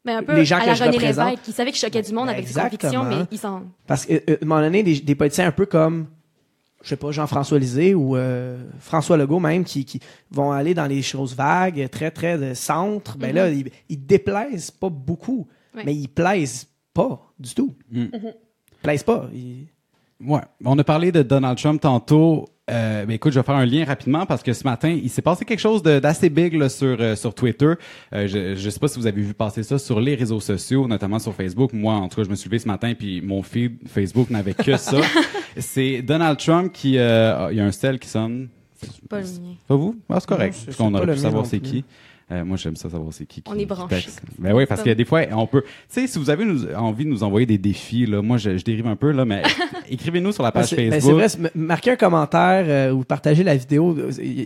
[0.04, 1.26] Mais un peu les gens à que la je René représente.
[1.30, 3.02] Lévesque, qui savait qu'il choquait du monde Ben, avec ses exactement.
[3.04, 3.62] convictions, mais il s'en...
[3.86, 6.06] Parce qu'à un moment donné, des, des politiciens un peu comme,
[6.82, 10.86] je sais pas, Jean-François Lisée ou euh, François Legault même, qui, qui vont aller dans
[10.86, 15.82] les choses vagues, très, très de centre, ben là, ils, ils déplaisent pas beaucoup, Ouais.
[15.84, 17.74] mais ils plaisent pas du tout.
[17.90, 18.04] Mm.
[18.12, 18.34] Ils
[18.82, 19.28] plaisent pas.
[19.34, 19.66] Ils-
[20.20, 20.40] Ouais.
[20.64, 22.46] On a parlé de Donald Trump tantôt.
[22.70, 25.20] Euh, ben écoute, je vais faire un lien rapidement parce que ce matin, il s'est
[25.20, 27.74] passé quelque chose d'assez big là, sur euh, sur Twitter.
[28.14, 30.88] Euh, je je sais pas si vous avez vu passer ça sur les réseaux sociaux,
[30.88, 31.74] notamment sur Facebook.
[31.74, 34.54] Moi, en tout cas, je me suis levé ce matin puis mon feed Facebook n'avait
[34.54, 34.98] que ça.
[35.58, 38.48] C'est Donald Trump qui il y a un sel qui sonne.
[39.08, 39.54] Pas le mien.
[39.66, 39.96] Pas vous?
[40.08, 40.54] Ah, c'est correct.
[40.56, 41.84] Non, parce qu'on aurait pu savoir c'est qui.
[42.32, 43.42] Euh, moi, j'aime ça savoir c'est qui.
[43.46, 44.22] On est texte.
[44.38, 45.62] Ben oui, parce qu'il y a des fois, on peut.
[45.62, 48.56] Tu sais, si vous avez nous- envie de nous envoyer des défis, là, moi, je,
[48.56, 49.42] je dérive un peu là, mais
[49.90, 51.10] écrivez-nous sur la Ben, page c'est ben, Facebook.
[51.10, 53.94] c'est vrai, c'est- m- marquer un commentaire euh, ou partager la vidéo,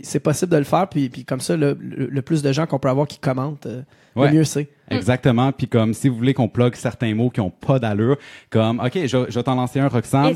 [0.03, 2.65] c'est possible de le faire, puis, puis comme ça, le, le- le plus de gens
[2.65, 3.81] qu'on peut avoir qui commentent, euh,
[4.15, 4.27] Ouais.
[4.29, 4.67] le mieux c'est.
[4.95, 5.51] Exactement.
[5.51, 8.17] Puis comme si vous voulez qu'on plug certains mots qui ont pas d'allure,
[8.49, 10.35] comme OK, je, je vais t'en lancer un, Roxane.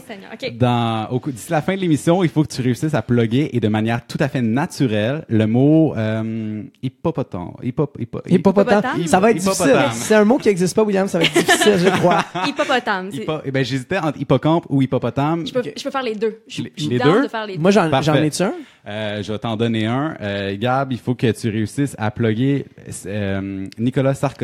[0.59, 3.59] Dans, au, d'ici la fin de l'émission, il faut que tu réussisses à plugger et
[3.59, 7.51] de manière tout à fait naturelle le mot euh, hippopotame.
[7.63, 8.77] Hippop, hippo- Hippopotame?
[8.79, 9.07] Hippopotame.
[9.07, 9.83] Ça va être Hippopotame.
[9.89, 10.03] difficile.
[10.07, 11.07] C'est un mot qui n'existe pas, William.
[11.07, 12.23] Ça va être difficile, je crois.
[12.47, 13.11] Hippopotame.
[13.11, 15.45] c'est- Hippo- eh ben, j'hésitais entre hippocampe ou hippopotame.
[15.47, 16.39] Je peux, je peux faire les deux.
[16.47, 17.23] Je Les- je deux?
[17.23, 17.61] de faire les deux.
[17.61, 18.53] Moi, j'en ai-tu un?
[18.85, 20.15] Euh, je vais t'en donner un.
[20.21, 22.65] Euh, Gab, il faut que tu réussisses à plugger
[23.05, 24.42] euh, Nicolas Sarkozy.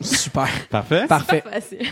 [0.00, 0.48] Super.
[0.70, 1.04] Parfait?
[1.06, 1.42] Parfait.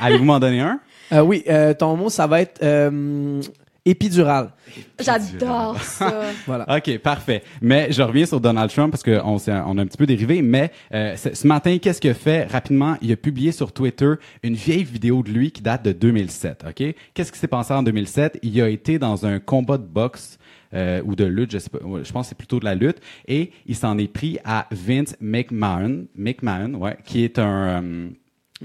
[0.00, 0.80] Allez-vous m'en donner un?
[1.12, 3.40] Euh, oui, euh, ton mot, ça va être euh,
[3.84, 4.50] épidural.
[4.98, 6.22] J'adore ça.
[6.46, 6.64] Voilà.
[6.78, 7.42] OK, parfait.
[7.60, 10.40] Mais je reviens sur Donald Trump parce qu'on s'est- on a un petit peu dérivé.
[10.40, 12.44] Mais euh, ce ce matin, qu'est-ce qu'il a fait?
[12.44, 12.96] Rapidement?
[13.02, 16.64] Il a publié sur Twitter une vieille vidéo de lui qui date de 2007.
[16.68, 16.94] OK?
[17.12, 18.38] Qu'est-ce qui s'est passé en 2007?
[18.42, 20.38] Il a été dans un combat de boxe
[20.74, 22.98] euh, ou de lutte, je sais pas, je pense que c'est plutôt de la lutte,
[23.28, 28.08] et il s'en est pris à Vince McMahon, McMahon, ouais, qui est un euh,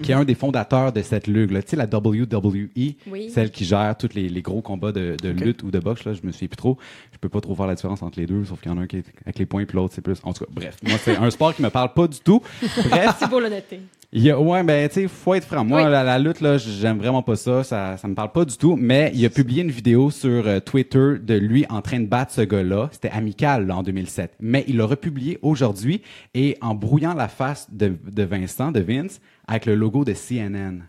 [0.01, 1.61] qui est un des fondateurs de cette ligue-là.
[1.63, 2.67] Tu sais, la WWE,
[3.07, 3.29] Oui.
[3.29, 6.21] celle qui gère tous les, les gros combats de, lutte ou de boxe, là, je
[6.25, 6.77] me souviens plus trop.
[7.11, 8.81] Je peux pas trop voir la différence entre les deux, sauf qu'il y en a
[8.81, 10.19] un qui est avec les points puis l'autre, c'est plus.
[10.23, 10.77] En tout cas, bref.
[10.83, 12.41] Moi, c'est un sport qui me parle pas du tout.
[12.89, 13.23] Bref.
[13.29, 13.81] Beau le noter.
[14.13, 15.65] Il y a, ouais, ben, tu sais, faut être franc.
[15.65, 15.91] Moi, Oui.
[15.91, 17.63] la, la lutte, là, j'aime vraiment pas ça.
[17.65, 18.77] Ça, ça me parle pas du tout.
[18.79, 22.31] Mais il a publié une vidéo sur euh, Twitter de lui en train de battre
[22.31, 22.87] ce gars-là.
[22.93, 24.35] C'était amical, là, en 2007.
[24.39, 26.01] Mais il l'a republié aujourd'hui
[26.33, 30.83] et en brouillant la face de, de Vincent, de Vince, avec le logo de CNN.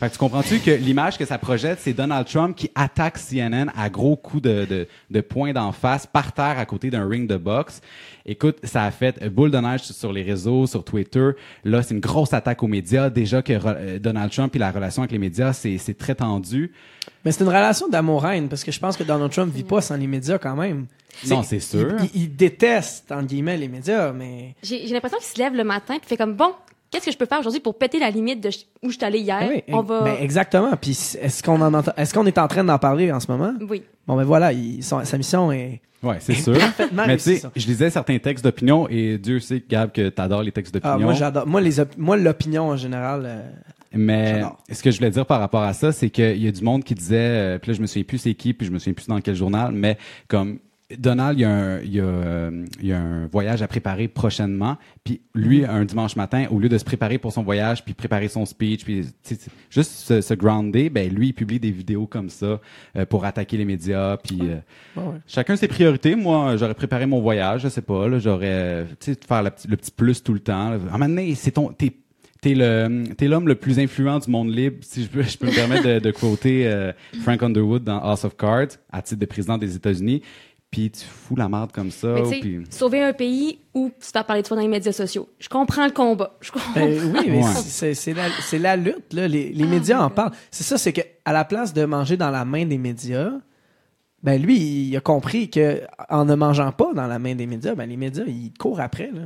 [0.00, 3.66] Fait que tu comprends-tu que l'image que ça projette, c'est Donald Trump qui attaque CNN
[3.76, 7.28] à gros coups de, de, de poing d'en face par terre à côté d'un ring
[7.28, 7.82] de boxe.
[8.24, 11.32] Écoute, ça a fait boule de neige sur les réseaux, sur Twitter.
[11.64, 13.10] Là, c'est une grosse attaque aux médias.
[13.10, 16.72] Déjà que euh, Donald Trump et la relation avec les médias, c'est c'est très tendu.
[17.24, 19.96] Mais c'est une relation d'amour-haine, parce que je pense que Donald Trump vit pas sans
[19.96, 20.86] les médias quand même.
[21.28, 21.96] Non, c'est sûr.
[21.98, 24.54] Il, il- il déteste, entre guillemets, les médias, mais...
[24.62, 26.52] J'ai j'ai l'impression qu'il se lève le matin et fait comme bon,
[26.90, 28.48] qu'est-ce que je peux faire aujourd'hui pour péter la limite de
[28.82, 29.38] où je suis allée hier?
[29.40, 30.02] Ah oui, On va.
[30.02, 30.70] ben, exactement.
[30.80, 33.52] Puis est-ce qu'on en entend- est-ce qu'on est en train d'en parler en ce moment?
[33.68, 33.82] Oui.
[34.06, 36.58] Bon, ben voilà, il- son- sa mission est Ouais, c'est sûr.
[36.58, 40.42] parfaitement Mais tu sais, je lisais certains textes d'opinion et Dieu sait, Gab, que t'adores
[40.42, 40.94] les textes d'opinion.
[40.94, 41.46] Ah, moi, j'adore.
[41.46, 43.22] Moi, les op- moi, l'opinion en général.
[43.26, 43.42] euh,
[43.92, 46.62] Mais ce que je voulais dire par rapport à ça, c'est qu'il y a du
[46.62, 48.78] monde qui disait, euh, puis là je me souviens plus c'est qui, puis je me
[48.78, 49.98] souviens plus dans quel journal, mais
[50.28, 50.58] comme
[50.98, 53.68] Donald, il y a un, il y a, euh, il y a un voyage à
[53.68, 57.84] préparer prochainement, puis lui, un dimanche matin, au lieu de se préparer pour son voyage,
[57.84, 59.06] puis préparer son speech, puis
[59.70, 62.60] juste se, se grounder, ben lui, il publie des vidéos comme ça
[62.96, 64.56] euh, pour attaquer les médias, puis euh,
[64.96, 65.18] ouais.
[65.26, 66.14] chacun ses priorités.
[66.14, 69.68] Moi, j'aurais préparé mon voyage, je sais pas, là, j'aurais, tu sais, faire le petit,
[69.68, 70.70] le petit plus tout le temps.
[70.70, 70.76] là.
[70.90, 71.94] À un moment donné, c'est ton, t'es,
[72.40, 75.46] t'es le, t'es l'homme le plus influent du monde libre, si je peux, je peux
[75.46, 79.26] me permettre de, de quoter euh, Frank Underwood dans House of Cards, à titre de
[79.26, 80.22] président des États-Unis.
[80.70, 82.12] Puis tu fous la marde comme ça.
[82.14, 85.28] Mais tu sauver un pays ou se faire parler de toi dans les médias sociaux.
[85.40, 86.36] Je comprends le combat.
[86.40, 86.70] Je comprends.
[86.74, 87.52] Ben oui, mais Ouais.
[87.56, 89.26] c'est- c'est la, c'est la lutte, là.
[89.26, 90.30] Les, les médias en parlent.
[90.52, 93.32] C'est ça, c'est que à la place de manger dans la main des médias,
[94.22, 97.74] ben lui, il a compris que en ne mangeant pas dans la main des médias,
[97.74, 99.22] ben les médias, ils courent après, là.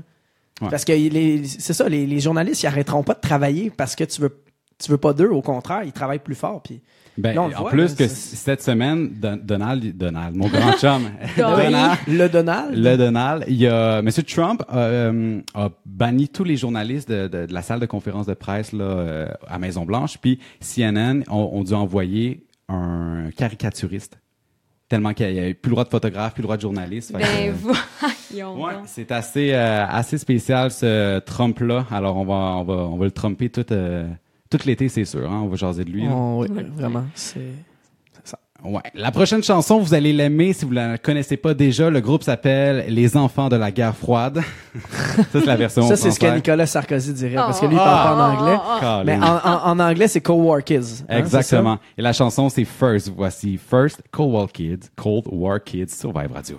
[0.62, 0.68] Ouais.
[0.70, 4.04] Parce que les- c'est ça, les, les journalistes, ils arrêteront pas de travailler parce que
[4.04, 4.40] tu veux,
[4.82, 5.28] tu veux pas d'eux.
[5.28, 6.62] Au contraire, ils travaillent plus fort.
[6.62, 6.80] Puis
[7.16, 10.48] Ben, Là, on le en voit, plus là, que cette semaine, Don- Donald, Donald, mon
[10.48, 11.02] grand chum,
[11.36, 11.98] Donald.
[12.08, 17.08] Le Donald, Le Donald, il y a Monsieur Trump euh, a banni tous les journalistes
[17.08, 20.40] de, de- de la salle de conférence de presse là euh, à Maison Blanche, puis
[20.60, 24.18] CNN ont, ont dû envoyer un caricaturiste
[24.88, 27.12] tellement qu'il n'y avait plus le droit de photographe, plus le droit de journaliste.
[27.12, 27.58] Fait Ben que,
[28.32, 28.62] voyons.
[28.64, 28.82] ouais, donc.
[28.86, 31.86] c'est assez euh, assez spécial ce Trump là.
[31.90, 34.06] Alors on va on va on va le tromper tout euh,
[34.58, 35.30] tout l'été, c'est sûr.
[35.30, 35.40] Hein?
[35.44, 36.04] On va jaser de lui.
[36.10, 37.40] Oh, oui, vraiment, c'est
[38.64, 38.80] Ouais.
[38.94, 41.90] La prochaine chanson, vous allez l'aimer si vous la connaissez pas déjà.
[41.90, 44.40] Le groupe s'appelle Les Enfants de la guerre froide.
[45.18, 46.34] ça, c'est la version ça, c'est ce que.
[46.34, 48.58] Nicolas Sarkozy dirait parce que lui, il Oh, parle pas oh, en anglais.
[48.80, 49.04] Colin.
[49.04, 51.04] Mais en, en- en anglais, c'est Cold War Kids.
[51.06, 51.78] hein, Exactement.
[51.98, 53.12] Et la chanson, c'est First.
[53.14, 56.58] Voici First Cold War Kids, Cold War Kids sur Vibe Radio.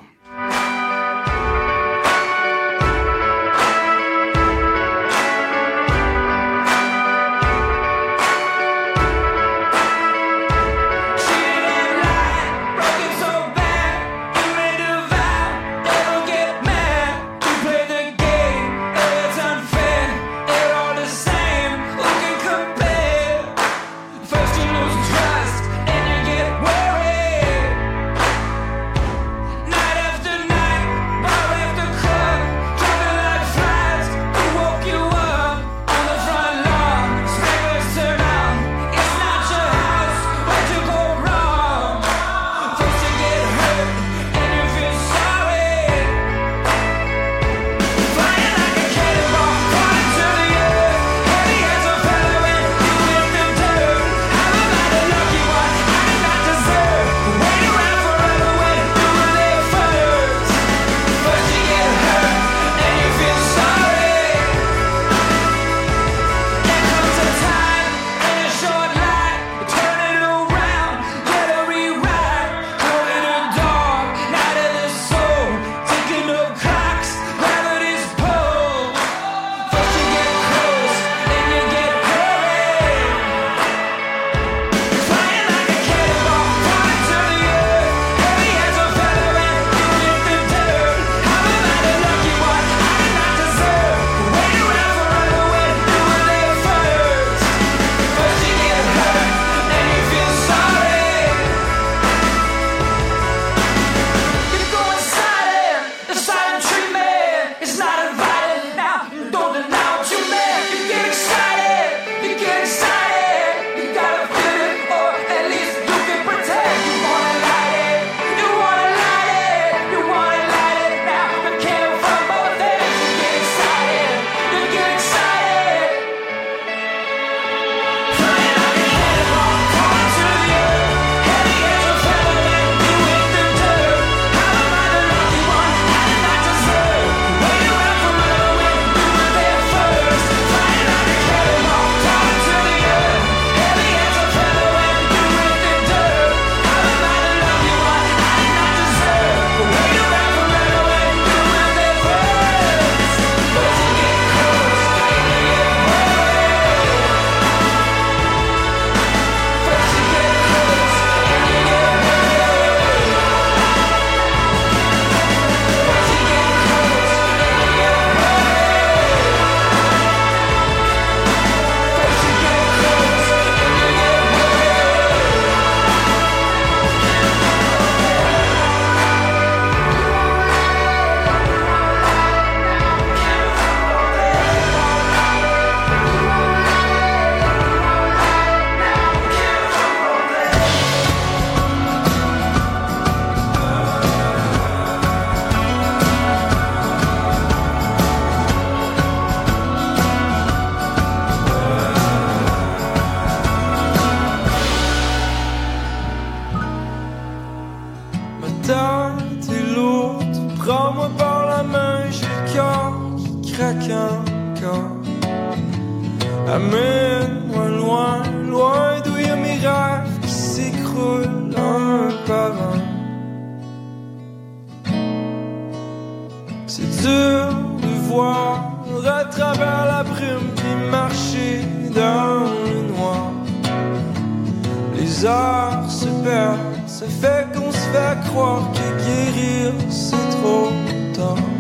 [239.89, 240.69] C'est trop
[241.13, 241.55] tard.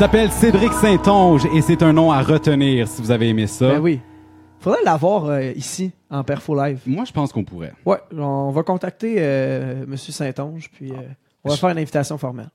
[0.00, 3.68] S'appelle Cédric Saint-Onge et c'est un nom à retenir si vous avez aimé ça.
[3.68, 4.00] Ben oui.
[4.58, 6.80] Faudrait l'avoir euh, ici, en Perfo Live.
[6.86, 7.74] Moi, je pense qu'on pourrait.
[7.84, 10.94] Ouais, on va contacter euh, Monsieur Saint-Onge, puis euh,
[11.44, 12.48] on va Je- faire une invitation formelle.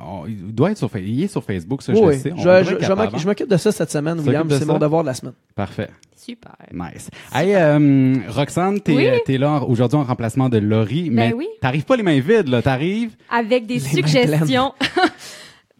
[0.00, 2.12] Oh, il doit être sur, Fa- il est sur Facebook, ça, Oui, je oui.
[2.14, 2.32] le sais.
[2.32, 4.48] On Je, devrait je- m'occupe- je m'occupe de ça cette semaine, William.
[4.48, 5.34] C'est mon devoir de la semaine.
[5.56, 5.90] Parfait.
[6.16, 6.54] Super.
[6.72, 7.10] Nice.
[7.34, 9.08] Hey, euh, Roxane, t'es Oui?
[9.08, 11.48] euh, t'es là aujourd'hui en remplacement de Laurie, mais Ben oui.
[11.60, 12.62] t'arrives pas les mains vides, là.
[12.62, 13.16] T'arrives.
[13.30, 14.72] Avec des Les mains suggestions.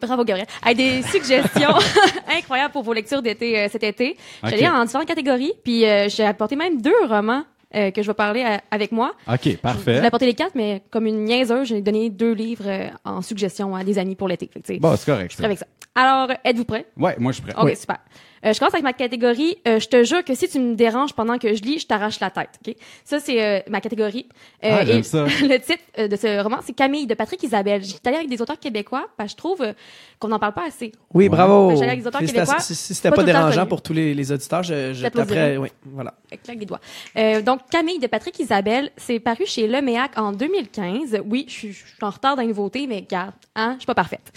[0.06, 0.46] Bravo, Gabriel.
[0.62, 1.74] Avec des suggestions
[2.28, 4.16] incroyables pour vos lectures d'été euh, cet été.
[4.42, 8.14] J'allais en différentes catégories, puis euh, j'ai apporté même deux romans euh, que je vais
[8.14, 9.12] parler à- avec moi.
[9.28, 9.94] OK, Je parfait.
[9.96, 13.74] voulais apporter les quatre, mais comme une niaiseuse, j'ai donné deux livres euh, en suggestion
[13.74, 14.48] à des amis pour l'été.
[14.80, 15.30] Bon, c'est correct.
[15.32, 15.66] je serai avec ça.
[15.96, 16.86] Alors, euh, êtes-vous prêts?
[16.96, 17.54] Ouais, moi, je suis prêt.
[17.60, 17.98] Ok, super.
[18.44, 19.56] Euh, je commence avec ma catégorie.
[19.66, 22.20] Euh, je te jure que si tu me déranges pendant que je lis, je t'arrache
[22.20, 22.50] la tête.
[22.66, 22.74] Ok,
[23.04, 24.26] ça c'est euh, ma catégorie.
[24.64, 25.24] Euh, Ah, j'aime et ça.
[25.42, 27.82] le titre euh, de ce roman, c'est Camille de Patrick Isabelle.
[27.82, 29.72] J'étais allée avec des auteurs québécois, parce que je trouve euh,
[30.18, 30.92] qu'on n'en parle pas assez.
[31.12, 31.70] Oui, bravo.
[31.76, 32.58] J'allais avec des auteurs québécois.
[32.60, 35.58] Si, si c'était Pas dérangeant pour tous les, les auditeurs, je, je.
[35.58, 36.14] Oui, voilà.
[36.42, 36.80] Claque des doigts.
[37.16, 41.22] Euh, donc, Camille de Patrick Isabelle, c'est paru chez Leméac en 2015.
[41.26, 43.86] Oui, je suis, je suis en retard dans les nouveautés, mais regarde, hein, je suis
[43.86, 44.32] pas parfaite.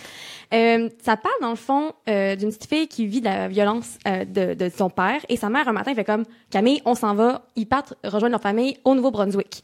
[0.53, 3.97] Euh, ça parle, dans le fond, euh, d'une petite fille qui vit de la violence
[4.07, 5.19] euh, de, de son père.
[5.29, 7.45] Et sa mère, un matin, fait comme, Camille, on s'en va.
[7.55, 9.61] Ils partent rejoindre leur famille au Nouveau-Brunswick.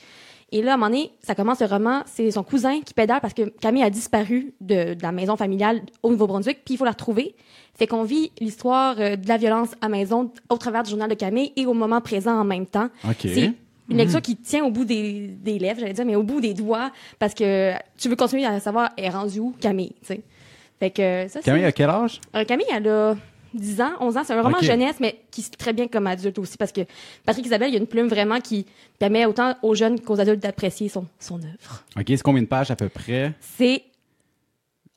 [0.52, 3.22] Et là, à un moment donné, ça commence le roman, c'est son cousin qui pédale
[3.22, 6.86] parce que Camille a disparu de, de la maison familiale au Nouveau-Brunswick, puis il faut
[6.86, 7.34] la retrouver.
[7.74, 11.16] Fait qu'on vit l'histoire euh, de la violence à maison au travers du journal de
[11.16, 12.90] Camille et au moment présent en même temps.
[13.04, 13.16] OK.
[13.22, 13.54] C'est
[13.90, 16.54] une lecture qui tient au bout des, des lèvres, j'allais dire, mais au bout des
[16.54, 20.22] doigts, parce que tu veux continuer à savoir, est rendue où, Camille, tu sais?
[20.80, 21.46] Fait que ça, c'est...
[21.46, 22.20] Camille, à quel âge?
[22.36, 23.16] Euh, Camille, elle a
[23.54, 24.24] 10 ans, 11 ans.
[24.26, 26.82] C'est un roman jeunesse, mais qui se lit très bien comme adulte aussi, parce que
[27.26, 28.66] Patrick Isabelle, il y a une plume vraiment qui
[29.00, 31.84] permet autant aux jeunes qu'aux adultes d'apprécier son, son œuvre.
[31.98, 33.34] OK, c'est combien de pages à peu près?
[33.40, 33.84] C'est...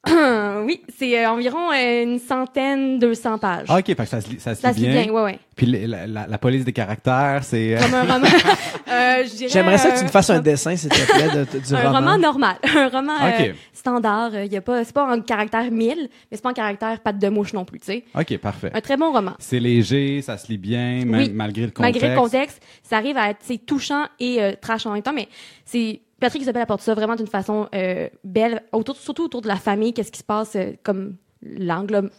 [0.65, 3.67] oui, c'est euh, environ euh, une centaine, 200 pages.
[3.69, 5.03] Ah, OK, fait que ça se lit, ça se Ça lit se lit bien.
[5.05, 5.39] bien, ouais, ouais.
[5.57, 7.77] Puis la, la- la police des caractères, c'est...
[7.77, 8.27] euh, Comme un roman.
[8.89, 11.75] euh, J'aimerais ça que tu me fasses un dessin, s'il te plaît, de, de- du
[11.75, 11.99] un roman.
[11.99, 14.31] roman normal, un roman euh, standard.
[14.45, 17.19] Il y a pas, c'est pas en caractère 1000, mais c'est pas en caractère patte
[17.19, 18.05] de mouche non plus, tu sais.
[18.15, 18.71] OK, parfait.
[18.75, 19.33] Un très bon roman.
[19.39, 21.31] C'est léger, ça se lit bien, même Oui.
[21.35, 22.01] malgré le contexte.
[22.03, 25.13] Malgré le contexte, ça arrive à être c'est touchant et euh, trash en même temps,
[25.15, 25.29] mais
[25.65, 29.57] c'est Patrick Isabelle apporte ça vraiment d'une façon euh, belle, autour, surtout autour de la
[29.57, 32.11] famille, qu'est-ce qui se passe euh, comme l'englobe-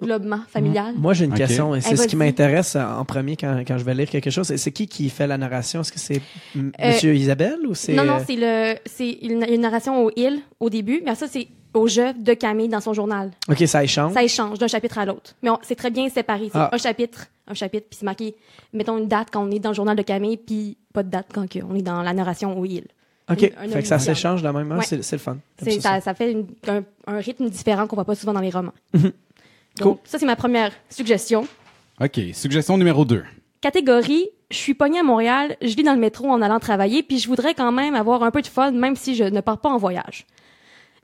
[0.00, 0.94] englobement familial?
[0.96, 3.94] Moi, j'ai une question, et c'est ce qui m'intéresse en premier quand, quand je vais
[3.94, 4.46] lire quelque chose.
[4.54, 5.80] C'est- qui qui fait la narration?
[5.80, 6.22] Est-ce que c'est
[6.54, 7.94] M- Euh, Monsieur Isabelle ou c'est...
[7.94, 11.48] Non, non, c'est le, c'est une, une narration au il au début, mais ça c'est
[11.74, 13.30] au jeu de Camille dans son journal.
[13.50, 14.12] OK, ça échange.
[14.14, 15.34] Ça échange d'un chapitre à l'autre.
[15.42, 16.44] Mais c'est très bien séparé.
[16.52, 16.70] C'est Ah.
[16.72, 18.36] un chapitre, un chapitre, puis c'est marqué,
[18.72, 21.26] mettons une date quand on est dans le journal de Camille, puis pas de date
[21.34, 22.84] quand on est dans la narration au il.
[23.30, 24.70] OK, un- un fait que ça s'échange de la même.
[24.72, 24.84] Ah, Ouais.
[24.84, 25.38] C'est le fun.
[25.62, 28.50] Ça, ça, ça fait une- un, un rythme différent qu'on voit pas souvent dans les
[28.50, 28.72] romans.
[28.94, 29.12] Mhm.
[29.80, 31.46] Donc, ça, c'est ma première suggestion.
[32.00, 33.24] OK, suggestion numéro 2.
[33.60, 37.18] Catégorie, je suis pognée à Montréal, je vis dans le métro en allant travailler, puis
[37.18, 39.68] je voudrais quand même avoir un peu de fun, même si je ne pars pas
[39.68, 40.26] en voyage.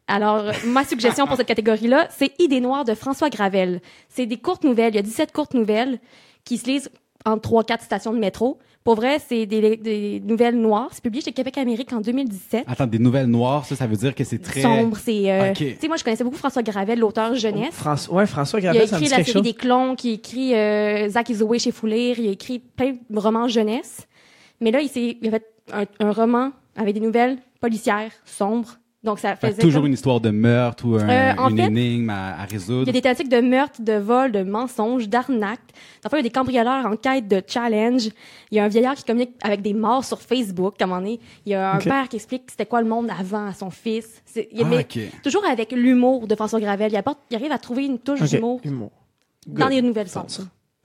[0.07, 3.81] Alors, ma suggestion pour cette catégorie-là, c'est Idées noires de François Gravel.
[4.09, 4.93] C'est des courtes nouvelles.
[4.93, 5.99] Il y a 17 courtes nouvelles
[6.45, 6.91] qui se lisent
[7.25, 8.59] en 3-4 stations de métro.
[8.85, 10.91] Pour vrai, c'est des, des nouvelles noires.
[10.93, 12.65] C'est publié chez Québec Amérique en 2017.
[12.67, 14.61] Attends, des nouvelles noires, ça, ça veut dire que c'est très...
[14.61, 15.33] Sombre, c'est...
[15.33, 15.57] euh, Ok.
[15.57, 17.73] Tu sais, moi, je connaissais beaucoup François Gravel, l'auteur jeunesse.
[17.73, 19.43] François, ouais, François Il a Gravel, ça me écrit dit la série chose.
[19.43, 22.93] des clones, qui a écrit euh, Zach is away chez Foulir, il a écrit plein
[23.09, 24.07] de romans jeunesse.
[24.61, 28.77] Mais là, il, s'est, il a fait un, un roman avec des nouvelles policières sombres.
[29.05, 29.61] Donc, ça Fait faisait.
[29.63, 32.47] toujours comme- une histoire de meurtre ou un- Euh, en une fait, énigme à, à
[32.47, 32.87] Il résoudre.
[32.87, 35.61] y a des thématiques de meurtre, de vol, de mensonges, d'arnaque.
[36.07, 38.07] Enfin, il y a des cambrioleurs en quête de challenge.
[38.51, 41.21] Il y a un vieillard qui communique avec des morts sur Facebook, comme on est.
[41.45, 44.23] Il y a un père qui explique c'était quoi le monde avant à son fils.
[44.25, 44.87] C'est, il y a- Ah, mais
[45.23, 46.91] toujours avec l'humour de François Gravel.
[46.91, 48.91] Il, apporte, il arrive à trouver une touche d'humour humour.
[49.47, 49.75] dans Good.
[49.75, 50.25] les nouvelles ça.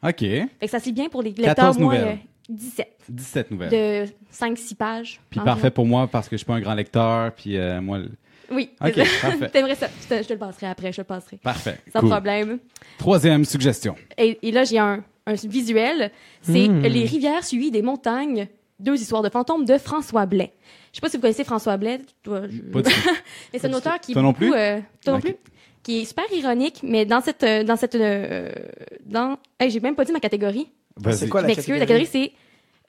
[0.04, 0.20] OK.
[0.20, 2.16] Fait que ça c'est bien pour les 14 lecteurs moins euh,
[2.50, 3.70] 17 17 nouvelles.
[3.70, 5.22] de 5-6 pages.
[5.30, 7.32] Puis parfait pour moi parce que je suis pas un grand lecteur.
[7.34, 8.00] Puis euh, moi...
[8.52, 8.72] Oui.
[8.82, 9.50] OK, parfait.
[9.54, 9.88] T'aimerais ça.
[10.02, 11.38] Je te, je te le passerai après, je te le passerai.
[11.38, 11.78] Parfait.
[11.94, 12.10] Sans Cool.
[12.10, 12.60] problème.
[12.98, 13.96] Troisième suggestion.
[14.18, 16.12] Et, et là, j'ai un, un visuel.
[16.42, 16.82] C'est Hmm.
[16.82, 18.48] Les rivières suivies des montagnes,
[18.80, 20.52] deux histoires de fantômes de François Blais.
[20.92, 22.02] Je sais pas si vous connaissez François Blais.
[22.24, 23.10] Toi, je- Pas du tout.
[23.54, 24.52] Mais c'est un auteur qui est Toi non plus?
[24.56, 25.36] euh, toi non plus,
[25.84, 28.52] qui est super ironique, mais dans cette, euh, dans cette, euh,
[29.06, 30.68] dans, hey, j'ai même pas dit ma catégorie.
[31.02, 31.18] Vas-y.
[31.18, 32.06] C'est quoi la m'excuse, la catégorie?
[32.06, 32.40] catégorie, c'est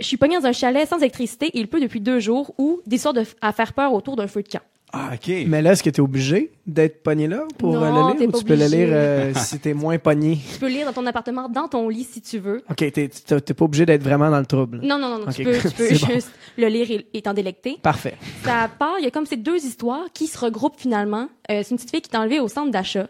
[0.00, 2.80] je suis pognée dans un chalet sans électricité et il pleut depuis deux jours ou
[2.86, 4.62] des histoires de, à faire peur autour d'un feu de camp.
[4.92, 5.30] Ah, OK.
[5.46, 8.20] Mais là, est-ce que tu es obligé d'être pogné là pour Non, euh, le t'es
[8.20, 8.76] lire ou pas tu peux le obligé.
[8.86, 10.38] lire euh, si t'es moins pogné?
[10.52, 12.64] Tu peux lire dans ton appartement, dans ton lit si tu veux.
[12.68, 14.80] OK, t'es t'es- t'es pas obligé d'être vraiment dans le trouble.
[14.82, 16.14] Non, non, non, non, Ok, tu peux, tu peux c'est bon.
[16.14, 17.76] juste le lire et, et t'en délecter.
[17.82, 18.14] Parfait.
[18.42, 21.28] Ça part, il y a comme ces deux histoires qui se regroupent finalement.
[21.52, 23.08] Euh, c'est une petite fille qui est enlevée au centre d'achat,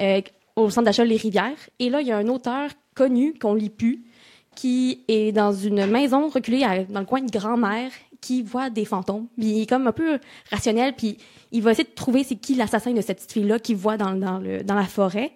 [0.00, 0.20] euh,
[0.56, 1.52] au centre d'achat Les Rivières.
[1.78, 4.02] Et là, il y a un auteur connu qu'on lit plus,
[4.54, 7.90] qui est dans une maison reculée à- dans le coin de grand-mère,
[8.20, 9.26] qui voit des fantômes.
[9.36, 10.20] Puis il est comme un peu
[10.52, 11.18] rationnel, puis
[11.50, 14.12] il va essayer de trouver c'est qui l'assassin de cette petite fille-là qu'il voit dans,
[14.14, 15.32] dans, le, dans la forêt.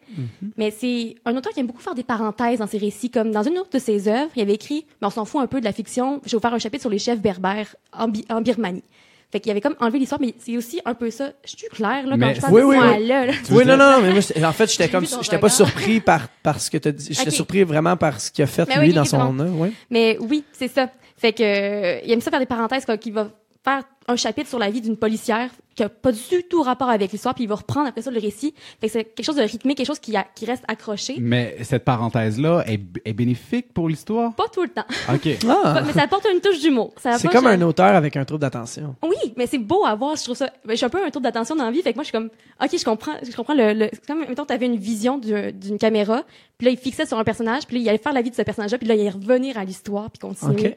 [0.56, 3.42] Mais c'est un auteur qui aime beaucoup faire des parenthèses dans ses récits, comme dans
[3.42, 5.64] une autre de ses œuvres, il avait écrit, mais on s'en fout un peu de
[5.64, 8.84] la fiction, je vais vous faire un chapitre sur les chefs berbères en Birmanie.
[9.32, 11.30] Fait qu'il avait comme enlevé l'histoire, mais c'est aussi un peu ça.
[11.44, 13.06] Je suis claire, là, Mais quand je parle oui, de oui, ce oui.
[13.06, 13.26] là.
[13.26, 16.28] Veux Oui, non, non, non, mais moi, en fait, j'étais comme, j'étais pas surpris par,
[16.28, 17.08] par ce que t'as dit.
[17.10, 17.34] J'étais Ok.
[17.34, 19.72] surpris vraiment par ce qu'il a fait, Mais lui, oui, dans son œuvre, ouais.
[19.90, 20.88] Mais oui, c'est ça.
[21.16, 23.28] Fait que euh, il aime ça faire des parenthèses quoi, qu'il va
[23.64, 27.12] faire un chapitre sur la vie d'une policière qui a pas du tout rapport avec
[27.12, 28.54] l'histoire, puis il va reprendre après ça le récit.
[28.80, 31.16] Fait que c'est quelque chose de rythmé, quelque chose qui, a- qui reste accroché.
[31.20, 34.34] Mais cette parenthèse-là est, est bénéfique pour l'histoire?
[34.34, 34.86] Pas tout le temps.
[35.14, 35.28] OK.
[35.46, 35.82] Ah!
[35.86, 36.94] mais ça apporte une touche d'humour.
[36.96, 38.96] Ça C'est comme un auteur avec un trouble d'attention.
[39.02, 40.50] Oui, mais c'est beau à voir, je trouve ça.
[40.66, 42.12] je suis un peu un tour d'attention dans la vie, fait que moi je suis
[42.16, 42.30] comme
[42.62, 45.52] OK, je comprends, je comprends le, le c'est comme mettons tu avais une vision du-
[45.52, 46.22] d'une caméra,
[46.56, 48.34] puis là il fixait sur un personnage, puis là il allait faire la vie de
[48.36, 50.68] ce personnage-là, puis là il allait revenir à l'histoire puis continuer.
[50.68, 50.74] Ok.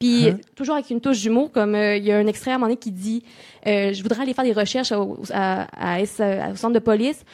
[0.00, 0.36] Puis Uh-huh.
[0.56, 2.74] toujours avec une touche d'humour comme euh, il y a un extrait à un moment
[2.74, 3.22] donné qui dit
[3.66, 6.78] euh, je voudrais aller faire des recherches au, à, à S- à- au centre de
[6.78, 7.24] police.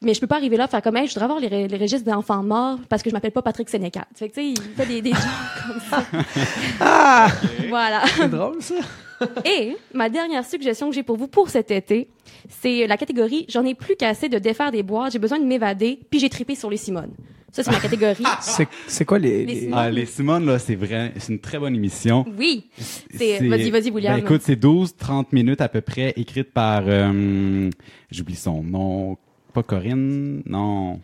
[0.00, 2.08] Mais je peux pas arriver là faire comme hey, je voudrais avoir les, les registres
[2.08, 4.04] d'enfants morts parce que je m'appelle pas Patrick Sénécal.
[4.14, 5.18] Fait que tu sais, il fait des, des gens
[5.66, 6.04] comme ça.
[6.80, 7.28] Ah!
[7.68, 8.02] Voilà.
[8.16, 8.74] C'est drôle, ça.
[9.44, 12.08] Et ma dernière suggestion que j'ai pour vous pour cet été,
[12.48, 15.98] c'est la catégorie J'en ai plus qu'assez de défaire des boîtes, j'ai besoin de m'évader,
[16.08, 17.10] puis j'ai tripé sur les Simones.
[17.50, 18.24] Ça, c'est ma catégorie.
[18.42, 19.78] C'est, c'est quoi les, Les les- Simone.
[19.78, 21.14] Ah, les Simone, là, c'est vrai.
[21.16, 22.26] C'est une très bonne émission.
[22.36, 22.68] Oui.
[22.78, 24.14] C'est, vas-y, vas-y, William.
[24.16, 27.70] Ben, écoute, c'est 12-30 minutes à peu près, écrites par, euh,
[28.10, 29.16] j'oublie son nom,
[29.54, 31.00] pas Corinne, non.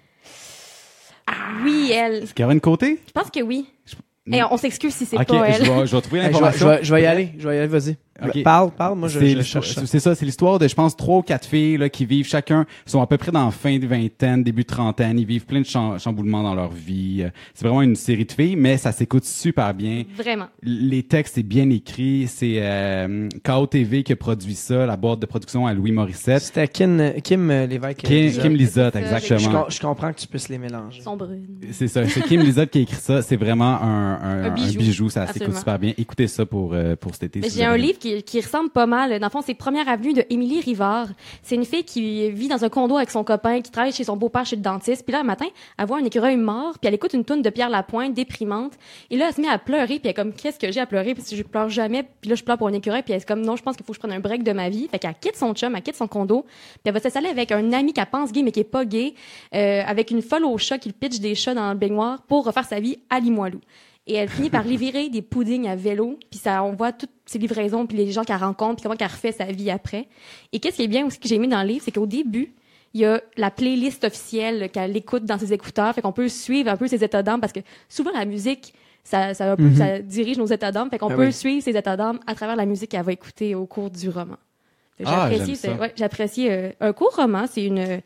[1.65, 2.27] Oui, elle.
[2.27, 2.99] C'est Caroline Côté?
[3.07, 3.67] Je pense que oui.
[4.31, 5.63] Et on s'excuse si c'est pas je elle.
[5.63, 6.69] vais, je vais trouver Hey, je, vais, je, l'information.
[6.69, 7.29] vais, je vais y aller.
[7.39, 7.97] Je vais y aller, vas-y.
[8.23, 8.43] Ok.
[8.45, 9.87] Parle, parle, moi je, C'est je cherche ça.
[9.87, 12.65] C'est ça, c'est l'histoire de, je pense, trois ou quatre filles là, qui vivent chacun,
[12.87, 15.61] sont à peu près dans la fin de vingtaine, début de trentaine, ils vivent plein
[15.61, 17.23] de cham- chamboulements dans leur vie.
[17.25, 20.05] Euh, C'est vraiment une série de filles, mais ça s'écoute super bien.
[20.17, 20.47] Vraiment.
[20.63, 22.27] Les textes, c'est bien écrit.
[22.29, 26.43] C'est euh, KO TV qui a produit ça, la boîte de production à Louis Morissette.
[26.43, 27.99] C'était Kim, Kim euh, Lévesque.
[27.99, 28.43] Kim, Lizotte.
[28.43, 29.65] Kim Lizotte, je, exactement.
[29.69, 30.99] je comprends que tu puisses les mélanger.
[31.01, 31.47] Ils sont brunes.
[31.73, 33.23] C'est ça, c'est Kim Lizotte qui a écrit ça.
[33.23, 35.11] C'est vraiment un, un, Un bijou.
[35.11, 35.93] ça s'écoute super bien.
[35.99, 37.49] Écoutez ça pour, euh, pour cet été.
[37.49, 39.19] Si J'ai un livre qui, ressemble pas mal.
[39.19, 41.09] Dans le fond, c'est Première Avenue de Émilie Rivard.
[41.43, 44.17] C'est une fille qui vit dans un condo avec son copain, qui travaille chez son
[44.17, 45.05] beau-père chez le dentiste.
[45.05, 45.47] Puis là, un matin,
[45.79, 48.73] elle voit un écureuil mort, puis elle écoute une toune de Pierre Lapointe, déprimante.
[49.11, 50.87] Et là, elle se met à pleurer, puis elle est comme, qu'est-ce que j'ai à
[50.87, 51.15] pleurer?
[51.15, 52.05] Que je pleure jamais.
[52.21, 53.85] Puis là, je pleure pour un écureuil, puis elle est comme, non, je pense qu'il
[53.85, 54.89] faut que je prenne un break de ma vie.
[54.89, 57.73] Fait qu'elle quitte son chum, elle quitte son condo, puis elle va s'installer avec un
[57.73, 59.15] ami qu'elle pense gay, mais qui est pas gay,
[59.55, 62.65] euh, avec une folle au chat qui pitch des chats dans le baignoire pour refaire
[62.65, 63.61] sa vie à Limoilou.
[64.07, 67.39] Et elle finit par livrer des puddings à vélo, puis ça, on voit toutes ses
[67.39, 70.09] livraisons, puis les gens qu'elle rencontre, puis comment qu'elle refait sa vie après.
[70.53, 72.53] Et qu'est-ce qui est bien aussi que j'ai mis dans le livre, c'est qu'au début,
[72.93, 76.71] il y a la playlist officielle qu'elle écoute dans ses écouteurs, fait qu'on peut suivre
[76.71, 78.75] un peu ses états d'âme, parce que souvent la musique,
[79.05, 79.77] ça, ça, peu- Mhm.
[79.77, 81.33] ça dirige nos états d'âme, fait qu'on Ah peut oui.
[81.33, 84.37] suivre ses états d'âme à travers la musique qu'elle va écouter au cours du roman.
[85.05, 85.45] Ah, ça.
[85.55, 85.93] c'est- ouais,
[86.51, 88.01] euh, un court roman, c'est une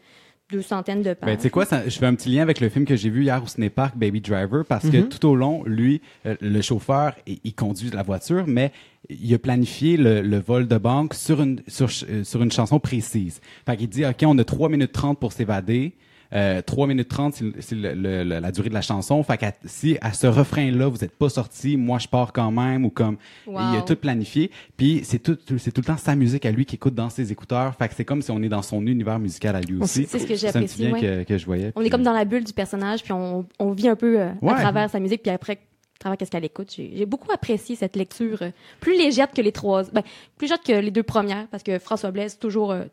[0.51, 1.29] deux centaines de pages.
[1.29, 3.11] Ben, tu sais quoi, ça- je fais un petit lien avec le film que j'ai
[3.11, 5.09] vu hier au Cinépark, Baby Driver, parce que Mhm.
[5.11, 8.73] tout au long, lui, euh, le chauffeur, il, il conduit la voiture, mais
[9.11, 12.81] il a planifié le, le vol de banque sur une, sur, euh, sur une chanson
[12.81, 13.41] précise.
[13.67, 15.95] Fait qu'il dit, OK, on a 3 minutes 30 pour s'évader.
[16.35, 19.23] Euh, 3 minutes 30, c'est la durée de la chanson.
[19.23, 22.85] Fait qu'à si à ce refrain-là, vous n'êtes pas sorti, moi je pars quand même,
[22.85, 23.17] ou comme
[23.47, 23.61] Wow.
[23.73, 24.51] il a tout planifié.
[24.77, 27.33] Puis c'est tout, c'est tout le temps sa musique à lui qui écoute dans ses
[27.33, 27.75] écouteurs.
[27.77, 30.07] Fait que c'est comme si on est dans son univers musical à lui aussi.
[30.07, 31.01] c'est ce que lien ouais.
[31.01, 31.73] que, que je voyais.
[31.75, 34.21] On puis- est comme dans la bulle du personnage, puis on, on vit un peu
[34.21, 34.53] euh, Ouais.
[34.53, 36.73] à travers sa musique, puis après, à travers qu'est-ce qu'elle écoute.
[36.77, 38.51] J'ai j'ai beaucoup apprécié cette lecture, euh,
[38.81, 40.03] plus légère que les trois, ben,
[40.37, 42.85] plus légère que les deux premières, parce que François Blaise, toujours, euh,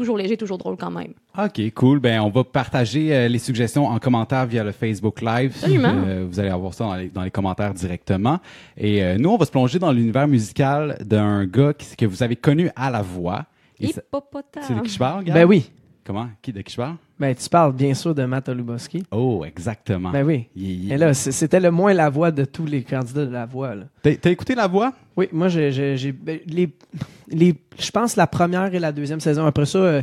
[0.00, 1.12] toujours léger, toujours drôle quand même.
[1.38, 2.00] OK, cool.
[2.00, 5.52] Ben, on va partager euh, les suggestions en commentaire via le Facebook Live.
[5.56, 5.92] Absolument.
[6.06, 8.38] Euh, vous allez avoir ça dans les, dans les commentaires directement.
[8.76, 12.22] Et euh, nous, on va se plonger dans l'univers musical d'un gars qui- que vous
[12.22, 13.44] avez connu à la voix.
[13.80, 15.34] C'est de qui je parle, gars?
[15.34, 15.70] Ben oui.
[16.10, 16.28] Comment?
[16.42, 16.96] Qui, de qui je parle?
[17.20, 19.04] Ben, tu parles bien sûr de Matt Oluboski.
[19.12, 20.10] Oh, exactement.
[20.10, 20.48] Ben oui.
[20.56, 23.46] Il- il- Et là, c'était le moins la voix de tous les candidats de la
[23.46, 23.74] voix.
[24.02, 24.92] T'as écouté la voix?
[25.16, 25.70] Oui, moi, j'ai,
[26.12, 26.68] ben, les,
[27.28, 29.46] les, je pense la première et la deuxième saison.
[29.46, 30.02] Après ça, euh,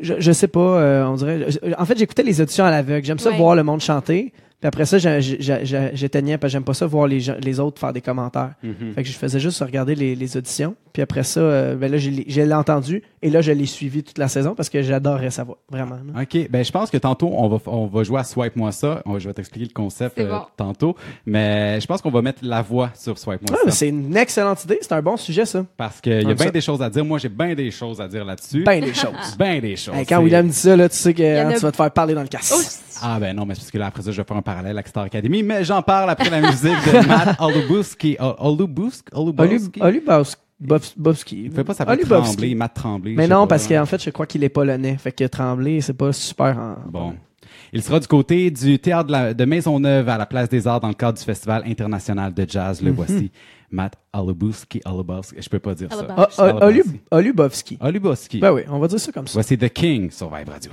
[0.00, 1.50] je, je sais pas, euh, on dirait.
[1.50, 3.04] je- en fait, j'écoutais les auditions à l'aveugle.
[3.04, 3.36] J'aime ça Ouais.
[3.36, 4.32] voir le monde chanter.
[4.58, 7.92] Puis après ça, j'éteignais parce que j'aime pas ça voir les, gens- les autres faire
[7.92, 8.52] des commentaires.
[8.94, 10.74] Fait que je faisais juste regarder les, les auditions.
[10.92, 13.02] Puis après ça, euh, ben là, je l'ai entendu.
[13.20, 15.58] Et là, je l'ai suivi toute la saison parce que j'adorais sa voix.
[15.70, 15.96] Vraiment.
[16.14, 16.22] là.
[16.22, 16.48] OK.
[16.48, 19.02] Ben, je pense que tantôt, on va, on va jouer à Swipe-moi ça.
[19.18, 20.46] Je vais t'expliquer le concept C'est euh, bon.
[20.56, 20.96] tantôt.
[21.26, 23.76] Mais je pense qu'on va mettre la voix sur Swipe-moi Ouais, ça.
[23.76, 24.78] c'est une excellente idée.
[24.80, 25.66] C'est un bon sujet, ça.
[25.76, 27.04] Parce qu'il y a bien des choses à dire.
[27.04, 28.62] Moi, j'ai bien des choses à dire là-dessus.
[28.64, 29.12] Ben des choses.
[29.38, 29.94] Ben des choses.
[29.94, 31.90] Hey, quand William dit ça, là, tu sais que hein, a- tu vas te faire
[31.90, 32.54] parler dans le casque.
[33.02, 34.76] Ah ben non, mais c'est parce que là, après ça, je vais faire un parallèle
[34.76, 35.42] avec Star Academy.
[35.42, 38.16] Mais j'en parle après la musique de Matt Olubuski.
[38.18, 39.10] Ol- Olubuski?
[39.12, 39.80] Olu- Olubuski?
[39.82, 40.42] Olubowski.
[40.58, 41.42] Bobs- Bobski.
[41.44, 42.26] Il fait pas s'appeler Olubowski.
[42.36, 43.14] Tremblay, Matt Tremblay.
[43.14, 44.96] Mais non, pas, parce qu'en fait, je crois qu'il est polonais.
[44.96, 46.76] Fait que Tremblay, c'est pas super en.
[46.90, 47.14] Bon.
[47.72, 50.80] Il sera du côté du théâtre de, la- de Maisonneuve à la Place des Arts
[50.80, 52.80] dans le cadre du Festival international de jazz.
[52.80, 53.30] Le voici.
[53.70, 55.36] Matt Olubuski, Olubowski.
[55.42, 55.98] Je peux pas dire ça.
[55.98, 56.34] Olubowski.
[56.38, 57.10] Ah, ah, Olu- Olubowski.
[57.10, 57.78] Olubowski.
[57.80, 58.38] Olubowski.
[58.40, 59.34] Ben oui, on va dire ça comme ça.
[59.34, 60.70] Voici The King sur Vibe Radio.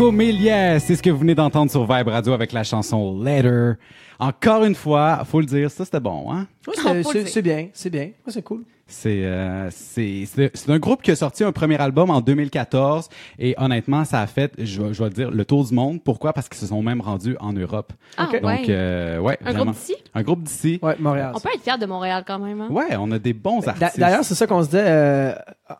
[0.00, 3.72] C'est ce que vous venez d'entendre sur Vibe Radio avec la chanson Letter.
[4.18, 6.46] Encore une fois, faut le dire, ça c'était bon, hein?
[6.66, 6.72] Ouais,
[7.04, 8.04] Oh, c'est- bien, c'est bien.
[8.04, 8.64] Ouais, c'est cool.
[8.92, 13.08] C'est euh, c'est c'est c'est un groupe qui a sorti un premier album en 2014
[13.38, 16.02] et honnêtement, ça a fait, je, vais- je vais le dire, le tour du monde.
[16.02, 16.32] Pourquoi?
[16.32, 17.92] Parce qu'ils se sont même rendus en Europe.
[18.16, 18.40] Ah, Ok.
[18.42, 18.58] ouais.
[18.58, 19.64] Donc euh, ouais, Un vraiment.
[19.66, 19.94] groupe d'ici?
[20.14, 20.78] Un groupe d'ici.
[20.82, 21.32] Ouais, Montréal.
[21.36, 22.60] On peut être fier de Montréal quand même.
[22.62, 22.68] Hein?
[22.70, 23.98] Ouais, on a des bons artistes.
[23.98, 25.32] D'ailleurs, c'est ça qu'on se disait euh,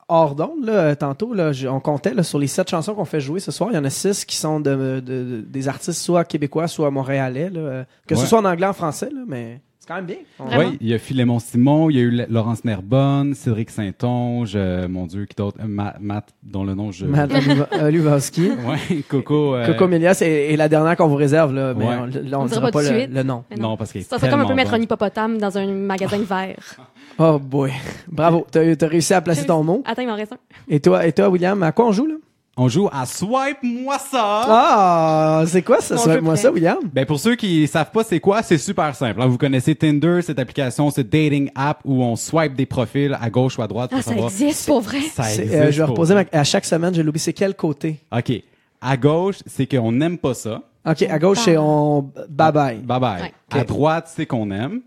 [0.09, 1.35] hors d'onde, là, euh, tantôt.
[1.35, 3.71] Là, on comptait là, sur les sept chansons qu'on fait jouer ce soir.
[3.73, 6.91] Il y en a six qui sont de, de- de- des artistes soit québécois, soit
[6.91, 7.51] montréalais.
[7.51, 10.17] là, euh, que ce soit en anglais, en français, là, mais quand même bien.
[10.39, 10.71] On- Vraiment?
[10.71, 14.87] Oui, il y a Philémon Simon, il y a eu Laurence Nerbonne, Cédric Saint-Onge, euh,
[14.89, 15.59] mon Dieu, qui d'autre?
[15.61, 17.07] Euh, Ma- Matt, dont le nom je...
[17.07, 17.31] Matt
[17.83, 18.51] Olivowski.
[18.51, 19.55] Ouais, Coco.
[19.57, 21.95] euh, Coco Mélias et, et la dernière qu'on vous réserve, là, mais Ouais.
[22.01, 23.45] on, là, on On ne dira pas le, nom.
[23.51, 24.77] Mais Non, parce qu'il est Ça serait comme un peu mettre bon.
[24.77, 26.77] un hippopotame dans un magasin vert.
[27.19, 27.73] Oh boy.
[28.11, 28.47] Bravo.
[28.51, 29.83] T'as as réussi à placer ton mot.
[29.85, 30.37] Attends, il m'en reste un.
[30.69, 32.15] Et toi, et toi, William, à quoi on joue, là?
[32.57, 34.43] On joue à Swipe-moi ça!
[34.47, 35.95] Ah, c'est quoi ça?
[36.21, 36.79] Mon ça jeu William?
[36.93, 39.23] Ben pour ceux qui savent pas c'est quoi, c'est super simple.
[39.23, 39.27] hein.
[39.27, 43.57] Vous connaissez Tinder, cette application, ce dating app où on swipe des profils à gauche
[43.59, 44.29] ou à droite pour Ah, ça savoir.
[44.31, 45.01] existe pour vrai?
[45.15, 45.55] Ça C'est- existe.
[45.59, 46.29] euh, je vais pour reposer vrai.
[46.33, 47.21] ma- à chaque semaine, je l'oublie.
[47.21, 48.01] C'est quel côté?
[48.15, 48.33] OK.
[48.83, 50.61] À gauche, c'est qu'on n'aime pas ça.
[50.87, 52.03] OK, à gauche, c'est on...
[52.29, 52.77] Bye bye.
[52.79, 53.23] Bye bye.
[53.23, 53.33] Ouais.
[53.51, 54.81] À droite, c'est qu'on aime.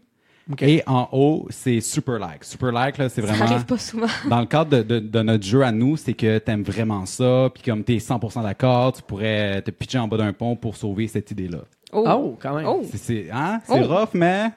[0.59, 2.43] Et en haut, c'est super like.
[2.43, 3.45] Super like, là, c'est Ça vraiment.
[3.45, 4.07] arrive pas souvent.
[4.29, 7.49] Dans le cadre de, de, de notre jeu à nous, c'est que t'aimes vraiment ça,
[7.53, 11.07] puis comme t'es 100% d'accord, tu pourrais te pitcher en bas d'un pont pour sauver
[11.07, 11.59] cette idée-là.
[11.93, 12.65] Oh, quand même.
[12.67, 12.81] Oh.
[12.91, 13.61] C'est, c'est, hein?
[13.65, 13.87] c'est Oh.
[13.87, 14.49] rough, mais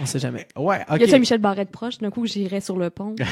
[0.00, 0.46] On sait jamais.
[0.56, 1.00] ouais, ok.
[1.00, 1.98] Y un Michel Barrette proche?
[1.98, 3.14] D'un coup, j'irais sur le pont.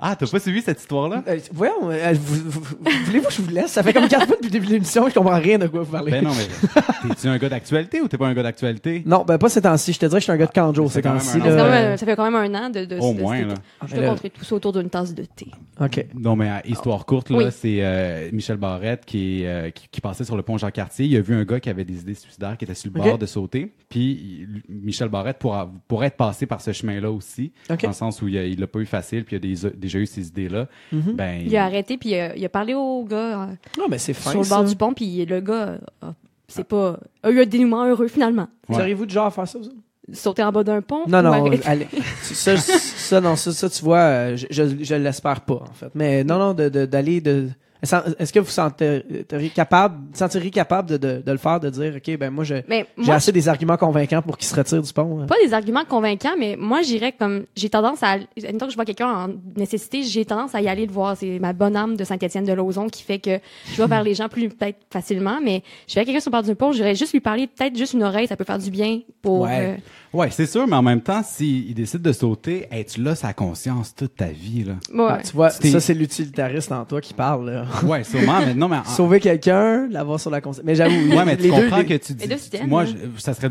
[0.00, 1.22] Ah, t'as pas suivi cette histoire-là?
[1.26, 2.76] Euh, voyons, euh, vous- vous- vous-
[3.06, 3.72] voulez-vous que je vous laisse?
[3.72, 5.82] Ça fait comme quatre fois depuis le début de l'émission, je comprends rien de quoi
[5.82, 6.10] vous parlez.
[6.12, 9.02] Ben non, mais t'es-tu un gars d'actualité ou t'es pas un gars d'actualité?
[9.06, 9.92] Non, ben pas ces temps-ci.
[9.92, 11.38] Je te dirais que je suis un gars de canjo c'est ces quand même temps-ci.
[11.38, 12.84] un Ça fait quand même- ça fait quand même un an de.
[12.84, 13.54] de Au de- moins, de- là.
[13.86, 15.46] Je te là- montrer tout ça autour d'une tasse de thé.
[15.80, 16.06] OK.
[16.14, 17.44] Non, mais euh, histoire courte, là, Oui.
[17.50, 21.06] c'est euh, Michel Barrette qui, est, euh, qui, qui passait sur le pont Jean-Cartier.
[21.06, 23.18] Il a vu un gars qui avait des idées suicidaires, qui était sur le bord
[23.18, 23.72] de sauter.
[23.88, 28.28] Puis Michel Barrette pourra, pourrait être passé par ce chemin-là aussi, dans le sens où
[28.28, 30.66] il a- il l'a pas eu facile, puis il a des- déjà eu ces idées-là.
[30.92, 31.12] Mhm.
[31.14, 33.46] Ben, Il a arrêté, puis il a, il a parlé au gars euh,
[33.78, 34.30] Non, mais c'est fin.
[34.30, 34.68] sur le bord ça.
[34.68, 36.14] du pont, puis le gars euh, a-
[36.48, 38.48] c'est pas, a eu un dénouement heureux finalement.
[38.68, 38.94] Ouais.
[38.94, 39.68] Du genre à faire ça, vous?
[40.14, 41.02] Sauter en bas d'un pont.
[41.06, 41.86] Non, non, allez.
[42.22, 45.90] ça, ça, non, ça, ça, tu vois, euh, je, je, je l'espère pas, en fait.
[45.94, 47.48] Mais non, non, de- de- d'aller de,
[47.82, 52.16] Est-ce que vous sentiriez capable, sentiriez capable de, de, de le faire, de dire, OK,
[52.18, 52.64] ben moi, j'ai
[53.08, 55.20] assez des arguments convaincants pour qu'il se retire du pont.
[55.22, 55.26] hein?
[55.26, 58.76] pas des arguments convaincants, mais moi, j'irais comme, j'ai tendance à, une fois que je
[58.76, 61.16] vois quelqu'un en nécessité, j'ai tendance à y aller le voir.
[61.16, 63.38] C'est ma bonne âme de Saint-Étienne de Lauzon qui fait que
[63.72, 66.36] je vais vers les gens plus, peut-être, facilement, mais je vais à quelqu'un sur le
[66.36, 68.70] bord du pont, j'irais juste lui parler, peut-être juste une oreille, ça peut faire du
[68.70, 69.76] bien pour, Ouais.
[69.76, 69.76] euh,
[70.10, 73.94] Ouais, c'est sûr, mais en même temps, s'il décide de sauter, es-tu là sa conscience
[73.94, 74.72] toute ta vie, là?
[74.92, 75.10] ouais.
[75.10, 77.50] Ah, tu vois, ça, c'est l'utilitariste en toi qui parle.
[77.50, 77.66] là.
[77.84, 78.78] Ouais, sûrement, mais non, mais...
[78.84, 80.64] Sauver quelqu'un, l'avoir sur la conscience.
[80.64, 82.26] Mais j'avoue, Ouais, mais tu les deux, comprends les- que tu dis.
[82.28, 83.50] Deux moi, je- ça serait.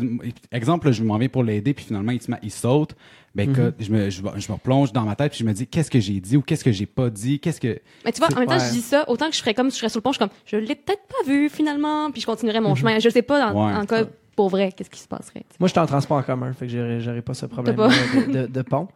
[0.52, 2.12] Exemple, je m'en vais pour l'aider, puis finalement,
[2.42, 2.94] il, saute.
[3.34, 3.54] Ben, Mhm.
[3.56, 5.90] écoute, je, me, je, je me replonge dans ma tête, puis je me dis, qu'est-ce
[5.90, 7.38] que j'ai dit ou qu'est-ce que j'ai pas dit?
[7.38, 7.78] Qu'est-ce que.
[8.04, 8.66] Mais tu vois, en même temps, Ouais.
[8.66, 10.16] je dis ça, autant que je ferais comme si je serais sur le pont, je
[10.18, 12.98] suis comme, je l'ai peut-être pas vu finalement, puis je continuerais mon chemin.
[12.98, 13.74] Je sais pas, en, Ouais.
[13.74, 14.04] en cas,
[14.38, 15.44] pour vrai, qu'est-ce qui se passerait.
[15.58, 17.88] Moi, j'étais en transport en commun, fait que j'aurais pas ce problème pas?
[17.88, 18.86] de, de, de pont.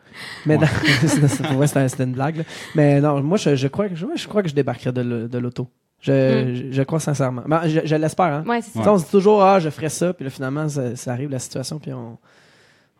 [0.46, 2.36] Mais vrai, c'était une blague.
[2.36, 2.44] là.
[2.76, 5.66] Mais non, moi, je, je crois que je, je crois que je débarquerais de, l'auto.
[6.00, 7.42] Je, je, je crois sincèrement.
[7.44, 8.26] Ben, je je l'espère.
[8.26, 8.44] Hein.
[8.46, 8.92] Ouais, ça.
[8.92, 11.40] On se dit toujours, ah, je ferais ça, puis là, finalement, ça, ça arrive la
[11.40, 12.18] situation, puis on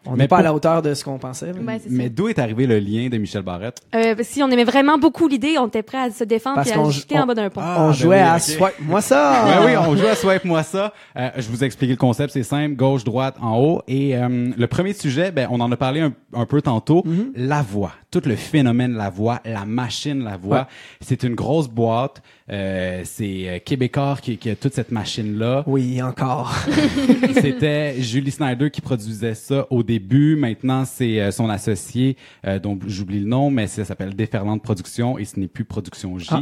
[0.07, 1.53] on n'est pas à la hauteur de ce qu'on pensait.
[1.53, 3.81] Ouais, c'est Mais d'où est arrivé le lien de Michel Barrette?
[3.95, 6.73] Euh, si on aimait vraiment beaucoup l'idée, on était prêt à se défendre Parce et
[6.73, 7.61] à qu'on- jeter on- en bas d'un pont.
[7.63, 8.81] Ah, on ben jouait oui, à swipe.
[8.81, 9.45] Moi, ça!
[9.47, 10.93] Ben oui, on joue à Swipe Moi ça.
[11.17, 13.83] Euh, je vous ai expliqué le concept, c'est simple, gauche, droite, en haut.
[13.89, 17.33] Et euh, le premier sujet, ben, on en a parlé un, un peu tantôt, Mhm.
[17.37, 17.93] la voix.
[18.11, 20.57] Tout le phénomène la voix, la machine la voix.
[20.59, 20.65] Ouais.
[21.01, 22.23] C'est une grosse boîte.
[22.51, 25.65] Euh, c'est euh, Québécois qui, qui a toute cette machine-là.
[25.67, 26.55] Oui, encore.
[27.41, 30.37] C'était Julie Snyder qui produisait ça au début.
[30.37, 32.17] Maintenant, c'est euh, son associé,
[32.47, 36.19] euh, dont j'oublie le nom, mais ça s'appelle Déferlante Production et ce n'est plus Production
[36.19, 36.29] J.
[36.31, 36.41] Ah.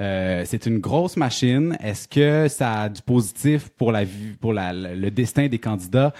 [0.00, 1.76] Euh, c'est une grosse machine.
[1.82, 5.58] Est-ce que ça a du positif pour la vie, pour la, le le destin des
[5.58, 6.12] candidats?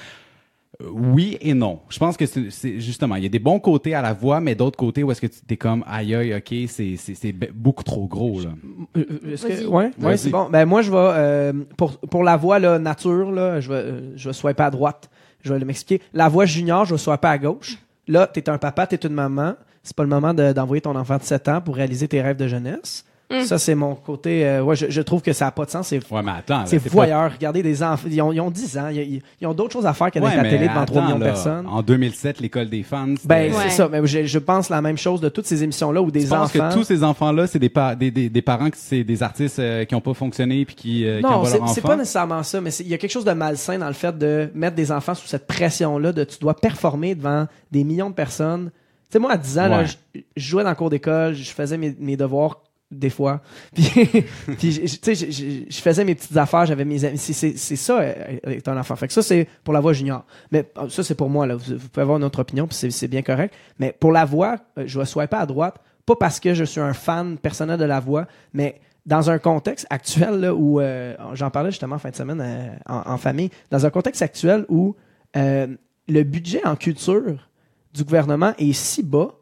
[0.93, 1.81] Oui et non.
[1.89, 4.55] Je pense que c'est justement, il y a des bons côtés à la voix, mais
[4.55, 7.53] d'autres côtés où est-ce que tu es comme aïe aïe, ok, c'est c'est c'est be-
[7.53, 8.51] beaucoup trop gros là.
[8.97, 9.67] Euh, euh, est-ce que- Vas-y.
[9.67, 10.19] ouais, ouais, Vas-y.
[10.19, 10.49] c'est bon.
[10.51, 14.13] Ben moi je vais euh, pour pour la voix là, nature là, je vais euh,
[14.17, 15.09] je vais swiper à droite.
[15.43, 16.03] Je vais m'expliquer.
[16.13, 17.79] La voix junior, je vais swiper à gauche.
[18.09, 19.55] Là, t'es un papa, t'es une maman.
[19.83, 22.37] C'est pas le moment de- d'envoyer ton enfant de 7 ans pour réaliser tes rêves
[22.39, 23.05] de jeunesse.
[23.31, 23.41] Mm.
[23.45, 24.47] Ça c'est mon côté.
[24.47, 25.89] euh, ouais, je, je trouve que ça a pas de sens.
[25.89, 27.33] C'est Ouais, mais attends, c'est pas- voyeur.
[27.33, 28.07] Regardez des enfants.
[28.11, 28.89] Ils ont, ils ont 10 ans.
[28.89, 30.99] Ils, ils ont d'autres choses à faire que d'être Ouais, à la télé devant 3
[30.99, 31.67] attends, millions de personnes.
[31.67, 33.15] En 2007, l'école des fans.
[33.25, 33.59] Ben, Ouais.
[33.65, 33.89] c'est ça.
[33.91, 36.55] Mais je, je pense la même chose de toutes ces émissions-là où des Je pense
[36.55, 36.69] enfants.
[36.69, 39.59] que tous ces enfants-là, c'est des, pa- des, des, des parents qui c'est des artistes
[39.59, 42.61] euh, qui ont pas fonctionné puis qui, euh, qui Non, envoient c'est pas nécessairement ça,
[42.61, 45.15] mais il y a quelque chose de malsain dans le fait de mettre des enfants
[45.15, 48.71] sous cette pression-là de tu dois performer devant des millions de personnes.
[49.11, 51.51] Tu sais, moi, à 10 ans, là, je, je jouais dans le cours d'école, je
[51.51, 52.61] faisais mes, mes devoirs
[52.99, 53.41] des fois.
[53.75, 54.21] Puis,
[54.59, 57.19] tu sais, je, faisais mes petites affaires, j'avais mes amis.
[57.19, 58.97] C'est- ça, euh, être un enfant.
[58.97, 60.25] Fait que ça, c'est pour la voix junior.
[60.51, 61.47] Mais euh, ça, c'est pour moi.
[61.47, 61.57] Là.
[61.57, 63.55] Vous, pouvez avoir une autre opinion, puis c'est- bien correct.
[63.79, 65.77] Mais pour la voix, euh, je vais swiper à droite,
[66.07, 69.87] pas parce que je suis un fan personnel de la voix, mais dans un contexte
[69.91, 73.91] actuel là, où euh, j'en parlais justement en fin de semaine en, famille, dans un
[73.91, 74.97] contexte actuel où
[75.35, 77.49] le budget en culture
[77.93, 79.35] du gouvernement est si bas,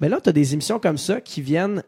[0.00, 1.82] mais là, tu as des émissions comme ça qui viennent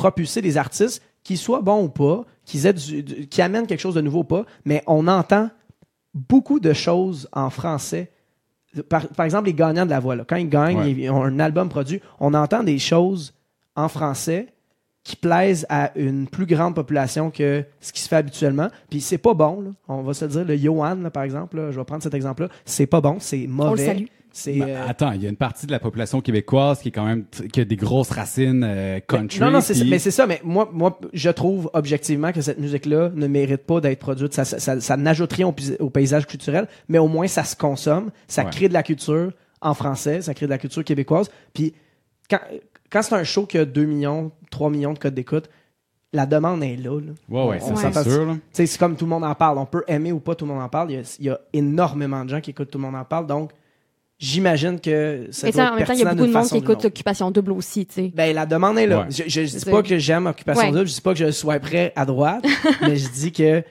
[0.00, 3.80] propulser des artistes, qu'ils soient bons ou pas, qu'ils aient du- du- qui amènent quelque
[3.80, 5.50] chose de nouveau ou pas, mais on entend
[6.14, 8.10] beaucoup de choses en français.
[8.88, 10.92] Par, par exemple, les gagnants de la voix, là, quand ils gagnent, Ouais.
[10.92, 13.34] ils ont un album produit, on entend des choses
[13.76, 14.46] en français
[15.02, 18.68] qui plaisent à une plus grande population que ce qui se fait habituellement.
[18.90, 19.70] Puis c'est pas bon, là.
[19.88, 20.44] on va se le dire.
[20.44, 23.38] Le Johan, là, par exemple, là, je vais prendre cet exemple-là, c'est pas bon, c'est
[23.38, 23.86] On le mauvais.
[23.86, 24.04] salue.
[24.46, 27.04] Ben, euh, Attends, il y a une partie de la population québécoise qui est quand
[27.04, 29.40] même qui a des grosses racines euh, country.
[29.40, 29.84] Non, non, c'est ça.
[29.84, 30.26] mais c'est ça.
[30.26, 34.32] Mais moi, moi, je trouve objectivement que cette musique-là ne mérite pas d'être produite.
[34.34, 38.10] Ça, ça, ça, ça n'ajoute rien au, paysage culturel, mais au moins ça se consomme,
[38.28, 38.50] ça Ouais.
[38.50, 41.30] crée de la culture en français, ça crée de la culture québécoise.
[41.52, 41.74] Puis
[42.30, 42.40] quand,
[42.90, 45.50] quand c'est un show qui a 2 millions, 3 millions de codes d'écoute,
[46.12, 46.98] la demande est là.
[47.00, 47.12] là.
[47.46, 48.36] Ouais, c'est sûr.
[48.52, 49.58] c'est comme tout le monde en parle.
[49.58, 50.90] On peut aimer ou pas tout le monde en parle.
[50.90, 53.04] Il y a, il y a énormément de gens qui écoutent tout le monde en
[53.04, 53.26] parle.
[53.26, 53.52] Donc,
[54.20, 56.32] j'imagine que ça Mais doit ça, être en même temps, il y a beaucoup de
[56.32, 56.84] monde façon qui écoute.
[56.84, 58.12] Occupation Double aussi, tu sais.
[58.14, 59.00] Ben, la demande est là.
[59.00, 59.06] Ouais.
[59.10, 60.70] Je, je, je dis pas que j'aime Occupation Ouais.
[60.72, 62.44] Double, je dis pas que je sois prêt à droite,
[62.82, 63.62] mais je dis que, à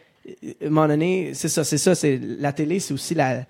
[0.65, 3.45] un moment donné, c'est ça, c'est ça, c'est la télé, c'est aussi la,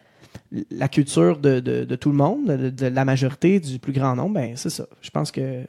[0.72, 4.16] la culture de, de, de tout le monde, de, de la majorité, du plus grand
[4.16, 4.36] nombre.
[4.36, 4.86] Ben, c'est ça.
[5.02, 5.64] Je pense que,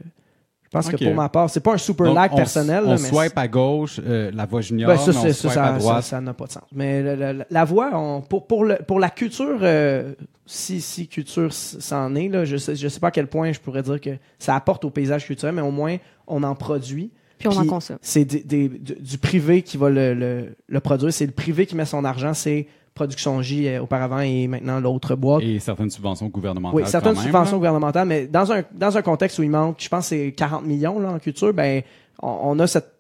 [0.73, 2.91] je pense que pour ma part, c'est pas un super Donc, like on, personnel, On
[2.91, 5.65] là, mais swipe à gauche, euh, la voix junior, Ben, ça, mais on swipe ça,
[5.67, 5.97] à droite.
[5.97, 6.63] ça, ça n'a pas de sens.
[6.73, 10.15] Mais le- le- la voix, on- pour, pour, le, pour la culture, euh,
[10.47, 13.51] si, si culture s- c'en est, là, je sais, je sais pas à quel point
[13.53, 15.97] je pourrais dire que ça apporte au paysage culturel, mais au moins,
[16.29, 17.11] on en produit.
[17.39, 17.97] Puis on en consomme.
[18.03, 21.11] C'est du privé qui va le, le, le produire.
[21.13, 22.35] C'est le privé qui met son argent.
[22.35, 25.43] C'est Production J euh, auparavant et maintenant l'autre boîte.
[25.43, 26.83] Et certaines subventions gouvernementales.
[26.83, 27.59] Oui, certaines quand même, subventions là.
[27.59, 30.99] gouvernementales, mais dans un, dans un contexte où il manque, je pense, c'est 40 millions
[30.99, 31.83] là, en culture, ben,
[32.23, 32.93] on, on a cette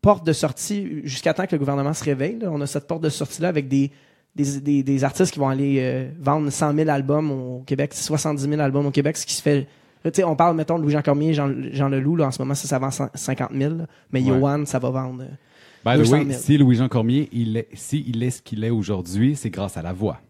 [0.00, 2.38] porte de sortie jusqu'à temps que le gouvernement se réveille.
[2.40, 2.48] là.
[2.50, 3.90] on a cette porte de sortie-là avec des,
[4.34, 8.42] des, des, des artistes qui vont aller euh, vendre 100 000 albums au Québec, 70
[8.48, 9.66] 000 albums au Québec, ce qui se fait.
[10.04, 12.66] là, on parle, mettons, de Louis-Jean Cormier, Jean, Jean Leloup, là, en ce moment, ça,
[12.66, 13.86] ça vend 100 50 000, là.
[14.10, 14.26] mais Ouais.
[14.28, 15.24] Yoann, ça va vendre.
[15.84, 16.38] By the 200 way, 000.
[16.40, 19.82] si Louis-Jean Cormier, il est, si il est ce qu'il est aujourd'hui, c'est grâce à
[19.82, 20.20] la voix.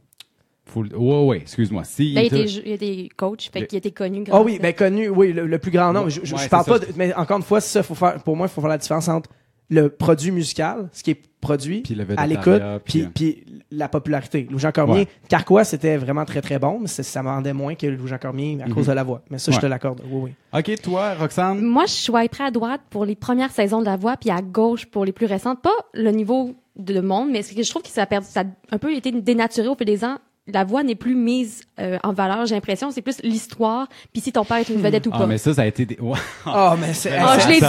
[0.65, 1.85] Faut le- ouais, ouais, excuse-moi.
[1.85, 4.63] Si Là, il, était, il était coach, fait qu'il était connu Ah grâce oui, à-
[4.63, 6.09] ben connu, oui, le, le plus grand nombre.
[6.09, 8.23] Je, je, Ouais, je parle pas, de- mais encore une fois, c'est ça, faut faire,
[8.23, 9.29] pour moi, il faut faire la différence entre
[9.73, 11.83] le produit musical, ce qui est produit,
[12.17, 14.47] à l'écoute, végétariat, puis, puis, euh, puis la popularité.
[14.51, 15.09] Louis-Jean Cormier, Ouais.
[15.29, 18.85] Carquois, c'était vraiment très très bon, mais ça vendait moins que Louis-Jean Cormier à cause
[18.85, 18.91] Mhm.
[18.91, 19.23] de la voix.
[19.31, 20.03] Mais ça, je te l'accorde.
[20.09, 20.59] Oui, oui.
[20.61, 21.61] OK, toi, Roxane?
[21.63, 24.41] Moi, je suis prêt à droite pour les premières saisons de La Voix, puis à
[24.43, 25.63] gauche pour les plus récentes.
[25.63, 28.41] Pas le niveau de monde, mais c'est que je trouve que ça a, perdu, ça
[28.43, 28.45] a
[28.75, 30.19] un peu été dénaturé au fil des ans.
[30.49, 32.91] La voix n'est plus mise euh, en valeur, j'ai l'impression.
[32.91, 35.27] C'est plus l'histoire, puis si ton père est une vedette ou Ah, pas.
[35.27, 35.87] mais ça, ça a été...
[35.87, 36.19] des- Ouais.
[36.45, 37.67] Ah, mais c'est Ah, je l'ai dit.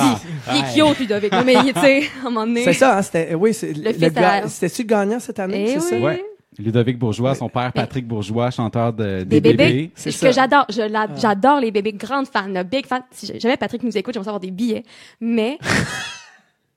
[0.51, 1.31] Il est cute, Ludovic.
[1.45, 2.63] Mais, tu sais, à un moment donné.
[2.63, 5.79] c'est ça, hein, c'était, oui, c'est, le, à- c'était-tu le gagnant cette année, Eh c'est
[5.81, 5.95] ça?
[5.97, 6.01] oui.
[6.01, 6.25] Ouais.
[6.57, 9.91] Ludovic Bourgeois, son père Patrick Bourgeois, chanteur de, Des, bébés.
[9.95, 10.27] c'est Ce ça.
[10.27, 10.65] que j'adore.
[10.69, 11.93] Je la- J'adore les bébés.
[11.93, 12.61] Grande fan.
[12.63, 13.01] Big fan.
[13.11, 14.83] Si jamais Patrick nous écoute, j'aimerais savoir des billets.
[15.21, 15.57] Mais.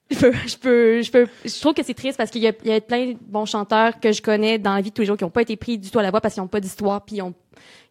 [0.11, 2.53] Je peux, je peux, je peux, je trouve que c'est triste parce qu'il y a,
[2.65, 5.03] il y a plein de bons chanteurs que je connais dans la vie de tous
[5.03, 6.49] les jours qui n'ont pas été pris du tout à la voix parce qu'ils n'ont
[6.49, 7.35] pas d'histoire puis ils ont,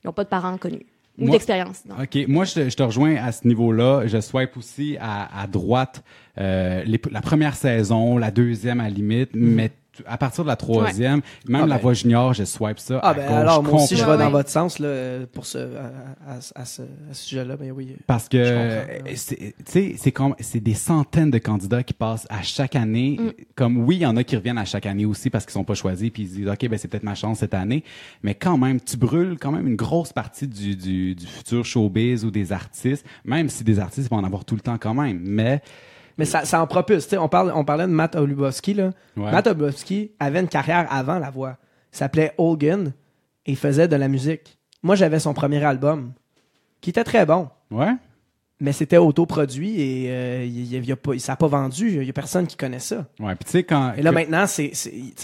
[0.04, 0.86] ils ont pas de parents connus
[1.18, 1.84] ou d'expérience.
[2.02, 2.26] OK.
[2.30, 4.08] Moi, je, te- je te rejoins à ce niveau-là.
[4.08, 6.04] Je swipe aussi à, à droite
[6.38, 10.50] euh, les- la première saison, la deuxième à la limite, mais t- à partir de
[10.50, 11.82] la troisième, même Ah la ben.
[11.82, 14.30] voix junior, je swipe ça Ah, à ben gauche alors, moi aussi, je vais dans
[14.30, 15.92] votre sens, là, pour ce, à,
[16.34, 17.58] à- à ce, à ce sujet-là.
[17.58, 17.96] Ben oui.
[18.08, 18.84] Parce que, euh,
[19.16, 23.18] c'est- tu sais, c'est comme, c'est des centaines de candidats qui passent à chaque année.
[23.20, 23.32] Mm.
[23.56, 25.64] Comme, oui, il y en a qui reviennent à chaque année aussi parce qu'ils sont
[25.64, 27.84] pas choisis puis ils se disent, OK, ben, c'est peut-être ma chance cette année.
[28.24, 32.26] Mais quand même, tu brûles quand même une grosse partie du, du, du futur showbiz
[32.26, 35.20] ou des artistes, même si des artistes vont en avoir tout le temps quand même.
[35.24, 35.62] Mais,
[36.18, 37.08] Mais ça, ça en propulse.
[37.20, 38.74] On, parle, on parlait de Matt Olubowski.
[38.74, 38.92] Là.
[39.18, 39.32] Ouais.
[39.32, 41.58] Matt Olubowski avait une carrière avant la voix.
[41.94, 42.94] Il s'appelait Hogan
[43.46, 44.58] et il faisait de la musique.
[44.84, 46.14] Moi, j'avais son premier album
[46.82, 47.50] qui était très bon.
[47.72, 47.94] ouais.
[48.62, 51.92] Mais c'était autoproduit et euh, il, il- il a pas, ça n'a pas vendu.
[51.96, 53.06] Il n'y a personne qui connaît ça.
[53.20, 53.36] Ouais.
[53.36, 53.92] Puis tu sais, quand.
[53.98, 54.72] Et là, que- maintenant, c'est,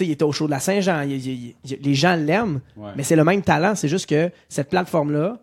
[0.00, 1.00] il était au show de la Saint-Jean.
[1.00, 2.60] Les gens l'aiment.
[2.76, 2.90] Ouais.
[2.94, 3.74] Mais c'est le même talent.
[3.74, 5.38] C'est juste que cette plateforme-là,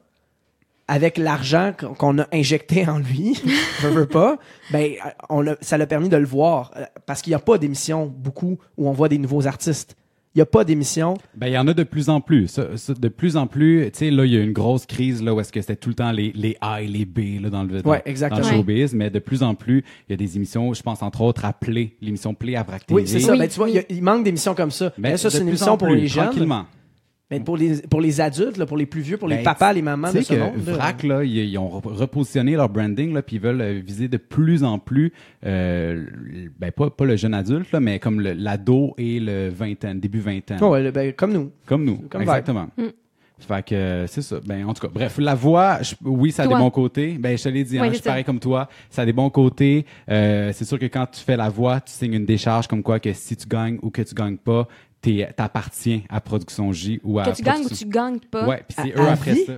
[0.89, 3.39] avec l'argent qu'on- a injecté en lui,
[3.81, 4.37] veut, veut pas,
[4.71, 4.91] ben,
[5.29, 6.71] on l'a- ça l'a permis de le voir.
[6.75, 9.95] Euh, Parce qu'il n'y a pas d'émission beaucoup où on voit des nouveaux artistes.
[10.35, 11.15] Il n'y a pas d'émission.
[11.35, 12.47] Ben, il y en a de plus en plus.
[12.47, 15.23] Ça- ça, de plus en plus, tu sais, là, il y a une grosse crise,
[15.23, 17.49] là, où est-ce que c'était tout le temps les, les A et les B, là,
[17.49, 18.41] dans le, dans, Ouais, dans exactement.
[18.47, 18.93] le showbiz.
[18.93, 21.53] Mais de plus en plus, il y a des émissions, je pense, entre autres, à
[21.53, 23.01] Play, l'émission Play à Vrac TV.
[23.01, 23.31] Oui, c'est ça.
[23.33, 24.93] Oui, Ben, tu vois, il a- manque d'émissions comme ça.
[24.97, 26.25] Ben, Mais ça, de c'est une émission pour les jeunes.
[26.25, 26.65] Tranquillement.
[27.31, 29.71] Mais pour les, pour les adultes, là, pour les plus vieux, pour les Ben, papas,
[29.73, 30.65] les mamans Tu de sais ce que monde.
[30.65, 30.73] là.
[30.73, 34.07] Vrac, là, ils, ils ont re- repositionné leur branding, là, puis ils veulent euh, viser
[34.07, 35.13] de plus en plus,
[35.45, 36.05] euh,
[36.59, 40.19] ben, pas, pas le jeune adulte, là, mais comme le- l'ado et le vingtaine, début
[40.21, 40.57] vingtaine.
[40.61, 41.51] Oh, ouais, ben, comme nous.
[41.67, 42.67] Comme nous, Comme exactement.
[42.77, 42.83] Mm.
[43.41, 44.41] Fait que c'est ça.
[44.45, 46.57] Ben en tout cas, bref, la voix, je- oui, ça a Toi.
[46.57, 47.17] des bons côtés.
[47.17, 48.67] Ben je te l'ai dit, hein, je c'est suis pareil comme toi.
[48.89, 49.85] Ça a des bons côtés.
[50.09, 52.99] Euh, c'est sûr que quand tu fais la voix, tu signes une décharge comme quoi
[52.99, 54.67] que si tu gagnes ou que tu gagnes pas,
[55.01, 58.47] t'appartiens à Production J ou à Que tu gagnes ou tu gagnes pas.
[58.47, 59.45] Ouais, puis c'est eux à après vie?
[59.45, 59.53] ça.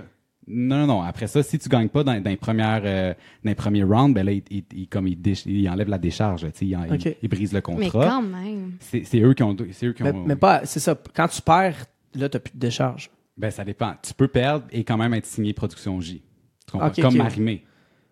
[0.48, 1.02] Non, non, non.
[1.02, 3.14] Après ça, si tu gagnes pas dans, dans les premières, euh,
[3.44, 5.98] dans les premiers rounds, ben là, ils, ils- ils- comme ils, déch- ils enlèvent la
[5.98, 6.42] décharge.
[6.52, 6.84] Tu sais, ils, en-
[7.22, 8.06] ils- brisent le Mais contrat.
[8.08, 8.72] quand même.
[8.80, 10.24] C'est c'est eux qui ont, c'est eux qui Mais, ont.
[10.26, 10.96] mais pas, c'est ça.
[11.14, 11.84] Quand tu perds,
[12.16, 13.10] là, t'as plus de décharge.
[13.38, 13.94] Ben, ça dépend.
[14.02, 16.22] Tu peux perdre et quand même être signé Production J.
[16.66, 16.88] Tu comprends?
[16.88, 17.16] Ok, Comme.
[17.16, 17.64] Marimé.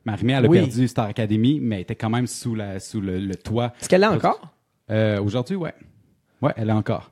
[0.04, 0.58] Marimé, elle a Oui.
[0.60, 3.74] perdu Star Academy, mais elle était quand même sous, la, sous le, le toit.
[3.80, 4.54] Est-ce qu'elle l'a encore?
[4.90, 5.74] Euh, Aujourd'hui, ouais.
[6.40, 7.10] Ouais, elle est encore.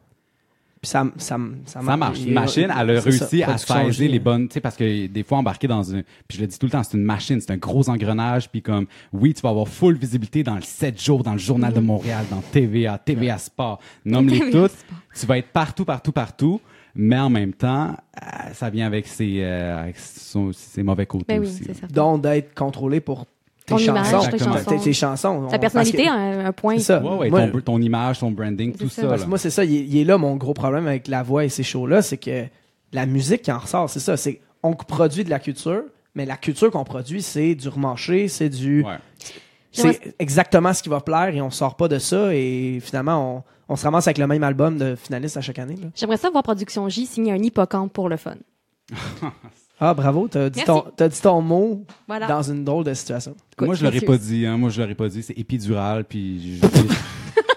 [0.81, 2.21] Puis ça, ça, ça, Ça marche.
[2.25, 5.07] Une machine, elle a C'est ça, réussi à saisir les bonnes, tu sais, parce que
[5.07, 7.41] des fois, embarquer dans un, puis je le dis tout le temps, c'est une machine,
[7.41, 11.03] c'est un gros engrenage, puis comme, oui, tu vas avoir full visibilité dans le 7
[11.03, 14.73] jours, dans le Journal de Montréal, dans TVA, TVA Sport, nomme-les toutes.
[15.19, 16.61] Tu vas être partout, partout, partout,
[16.95, 21.25] mais en même temps, euh, ça vient avec ses, euh, avec son- ses mauvais côtés
[21.29, 21.65] Ben oui, aussi.
[21.65, 21.87] c'est ça.
[21.89, 23.27] Donc, d'être contrôlé pour
[23.77, 24.31] tes Ton image, chansons.
[24.31, 24.79] tes chansons.
[24.79, 25.47] Tes, chansons.
[25.49, 26.77] Ta On- personnalité, que- un, un point.
[26.79, 27.03] C'est ça.
[27.03, 29.03] Ouais, ouais, Moi, ton, ton image, ton branding, tout ça.
[29.03, 29.09] ça.
[29.09, 29.25] Parce là.
[29.25, 29.65] que moi, c'est ça.
[29.65, 32.17] Il est, il est là mon gros problème avec la voix et ces shows-là, c'est
[32.19, 32.45] que
[32.93, 34.17] la musique qui en ressort, c'est ça.
[34.17, 35.83] C'est on produit de la culture,
[36.15, 38.83] mais la culture qu'on produit, c'est du remarché, c'est du.
[38.85, 38.97] Ouais.
[39.71, 43.73] C'est exactement ce qui va plaire et on sort pas de ça et finalement on,
[43.75, 45.77] on se ramasse avec le même album de finaliste à chaque année.
[45.95, 48.35] J'aimerais ça voir Production J signer un hippocampe pour le fun.
[49.81, 52.27] Ah bravo, t'as dit, ton, t'as dit ton mot Voilà.
[52.27, 53.37] dans une drôle de situation.
[53.53, 54.45] Écoute, Moi, je l'aurais pas dit.
[54.45, 54.57] Hein.
[54.57, 55.23] Moi, je l'aurais pas dit.
[55.23, 56.05] C'est épidural.
[56.05, 56.59] Puis.
[56.61, 56.67] je-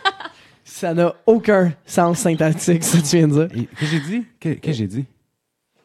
[0.63, 3.61] Ça n'a aucun sens syntactique, ce que tu viens de dire.
[3.63, 4.25] Et- que j'ai dit?
[4.39, 5.05] Que, que j'ai dit?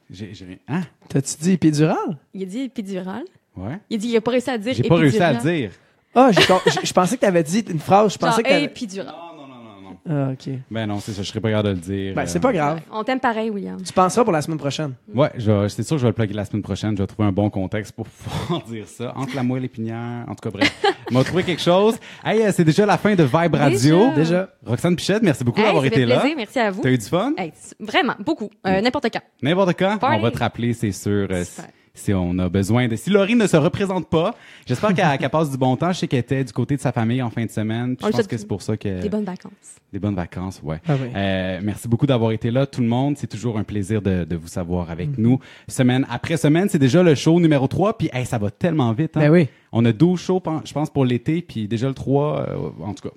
[0.08, 0.56] J'ai j'ai rien.
[0.68, 0.82] Hein?
[1.08, 2.16] T'as-tu dit épidural?
[2.32, 3.24] Il a dit épidural.
[3.56, 3.78] Ouais.
[3.90, 5.70] Il a dit il a pas réussi à dire J'ai pas réussi à dire.
[6.14, 6.40] Ah, je
[6.86, 8.64] je pensais que t'avais dit une phrase, je pensais Genre que t'avais...
[8.64, 9.06] épidural.
[9.12, 9.95] Non, non, non, non, non.
[10.08, 10.52] Ah, ok.
[10.70, 11.22] Ben non, c'est ça.
[11.22, 12.14] Je serais pas capable de le dire.
[12.14, 12.26] Ben, euh.
[12.26, 12.80] c'est pas grave.
[12.92, 13.82] On t'aime pareil, William.
[13.82, 14.92] Tu penseras pour la semaine prochaine.
[15.12, 16.96] Ouais, je vais- c'est sûr que je vais le plugger la semaine prochaine.
[16.96, 19.12] Je vais trouver un bon contexte pour pouvoir dire ça.
[19.16, 20.24] Entre la moelle et l'épinière.
[20.28, 20.72] En tout cas, bref.
[21.10, 21.96] On va trouver quelque chose.
[22.24, 23.98] Hey, euh, c'est déjà la fin de Vibe Radio.
[24.10, 24.14] Déjà.
[24.16, 24.48] Déjà.
[24.64, 26.18] Roxane Pichette, merci beaucoup Hey, d'avoir été là.
[26.20, 26.82] plaisir, merci à vous.
[26.82, 27.32] T'as eu du fun?
[27.36, 28.50] Hey, vraiment, beaucoup.
[28.66, 29.20] Euh, N'importe quand.
[29.42, 30.16] N'importe quand, Party.
[30.18, 31.70] on va te rappeler, c'est sûr, euh, Super.
[31.96, 32.96] Si on a besoin de...
[32.96, 34.34] Si Laurie ne se représente pas,
[34.66, 35.92] j'espère qu'elle qu'elle passe du bon temps.
[35.92, 37.96] Je sais qu'elle était du côté de sa famille en fin de semaine.
[37.96, 39.00] puis je pense que c'est pour ça que...
[39.00, 39.52] Des bonnes vacances.
[39.92, 40.80] Des bonnes vacances, ouais.
[40.88, 41.08] Ah oui.
[41.14, 43.16] Euh, merci beaucoup d'avoir été là, tout le monde.
[43.16, 45.14] C'est toujours un plaisir de, de vous savoir avec Mm-hmm.
[45.20, 45.38] nous.
[45.68, 47.96] Semaine après semaine, c'est déjà le show numéro 3.
[47.98, 49.16] Puis, hey, ça va tellement vite.
[49.16, 49.20] Hein?
[49.20, 49.48] Ben oui.
[49.72, 51.42] On a 12 shows, je pense, pour l'été.
[51.42, 53.14] Puis déjà le 3, euh, en tout cas.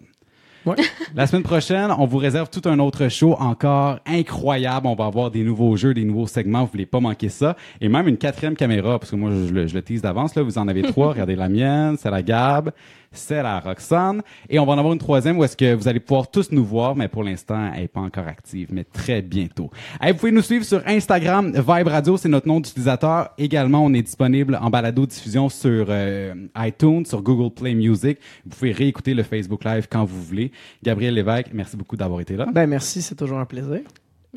[0.65, 0.75] Ouais.
[1.15, 4.87] La semaine prochaine, on vous réserve tout un autre show encore incroyable.
[4.87, 6.61] On va avoir des nouveaux jeux, des nouveaux segments.
[6.65, 7.55] Vous voulez pas manquer ça.
[7.81, 10.35] Et même une quatrième caméra, parce que moi, je, le- je le tease d'avance.
[10.35, 11.09] Là, vous en avez trois.
[11.13, 12.71] Regardez la mienne, c'est la Gab,
[13.11, 14.21] c'est la Roxane.
[14.49, 16.65] Et on va en avoir une troisième où est-ce que vous allez pouvoir tous nous
[16.65, 19.69] voir, mais pour l'instant, elle est pas encore active, mais très bientôt.
[20.01, 21.51] Hey, vous pouvez nous suivre sur Instagram.
[21.51, 23.29] Vibe Radio, c'est notre nom d'utilisateur.
[23.37, 28.19] Également, on est disponible en balado-diffusion sur euh, iTunes, sur Google Play Music.
[28.45, 30.51] Vous pouvez réécouter le Facebook Live quand vous voulez.
[30.83, 32.47] Gabriel Lévesque, merci beaucoup d'avoir été là.
[32.53, 33.81] Ben merci, c'est toujours un plaisir.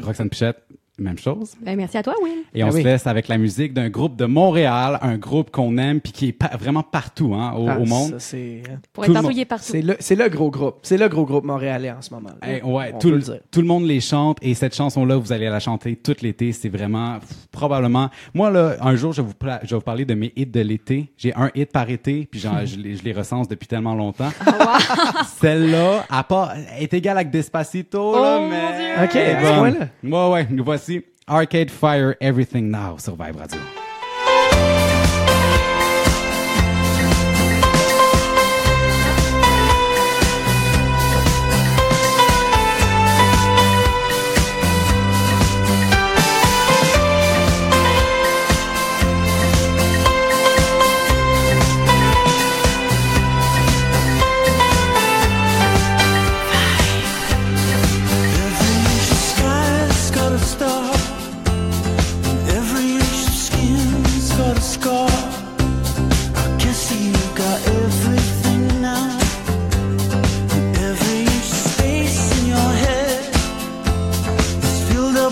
[0.00, 0.56] Roxane Pichette,
[1.02, 1.54] même chose.
[1.60, 2.32] Ben, merci à toi, Will.
[2.54, 2.82] Et on Ah se oui.
[2.82, 6.32] laisse avec la musique d'un groupe de Montréal, un groupe qu'on aime puis qui est
[6.32, 8.10] pa- vraiment partout hein, au, Ah, au monde.
[8.12, 10.76] ça, c'est Pour être le partout, c'est le, c'est le gros groupe.
[10.82, 12.30] C'est le gros groupe montréalais en ce moment.
[12.42, 13.40] Hey, ouais, On tout, peut le, le dire.
[13.50, 16.52] tout le monde les chante et cette chanson-là, vous allez la chanter tout l'été.
[16.52, 18.08] C'est vraiment pff, probablement.
[18.34, 20.46] Moi là, un jour, je vais vous pla- je vais vous parler de mes hits
[20.46, 21.12] de l'été.
[21.16, 24.30] J'ai un hit par été, puis je, les, je les recense depuis tellement longtemps.
[25.40, 29.04] Celle-là, à part, est égale avec Despacito là, Oh, mais mon Dieu!
[29.04, 29.88] Ok, point-là.
[30.28, 30.46] Ouais, ouais.
[30.50, 30.91] Nous voici
[31.32, 33.81] Arcade Fire Everything Now sur Vibe Radio.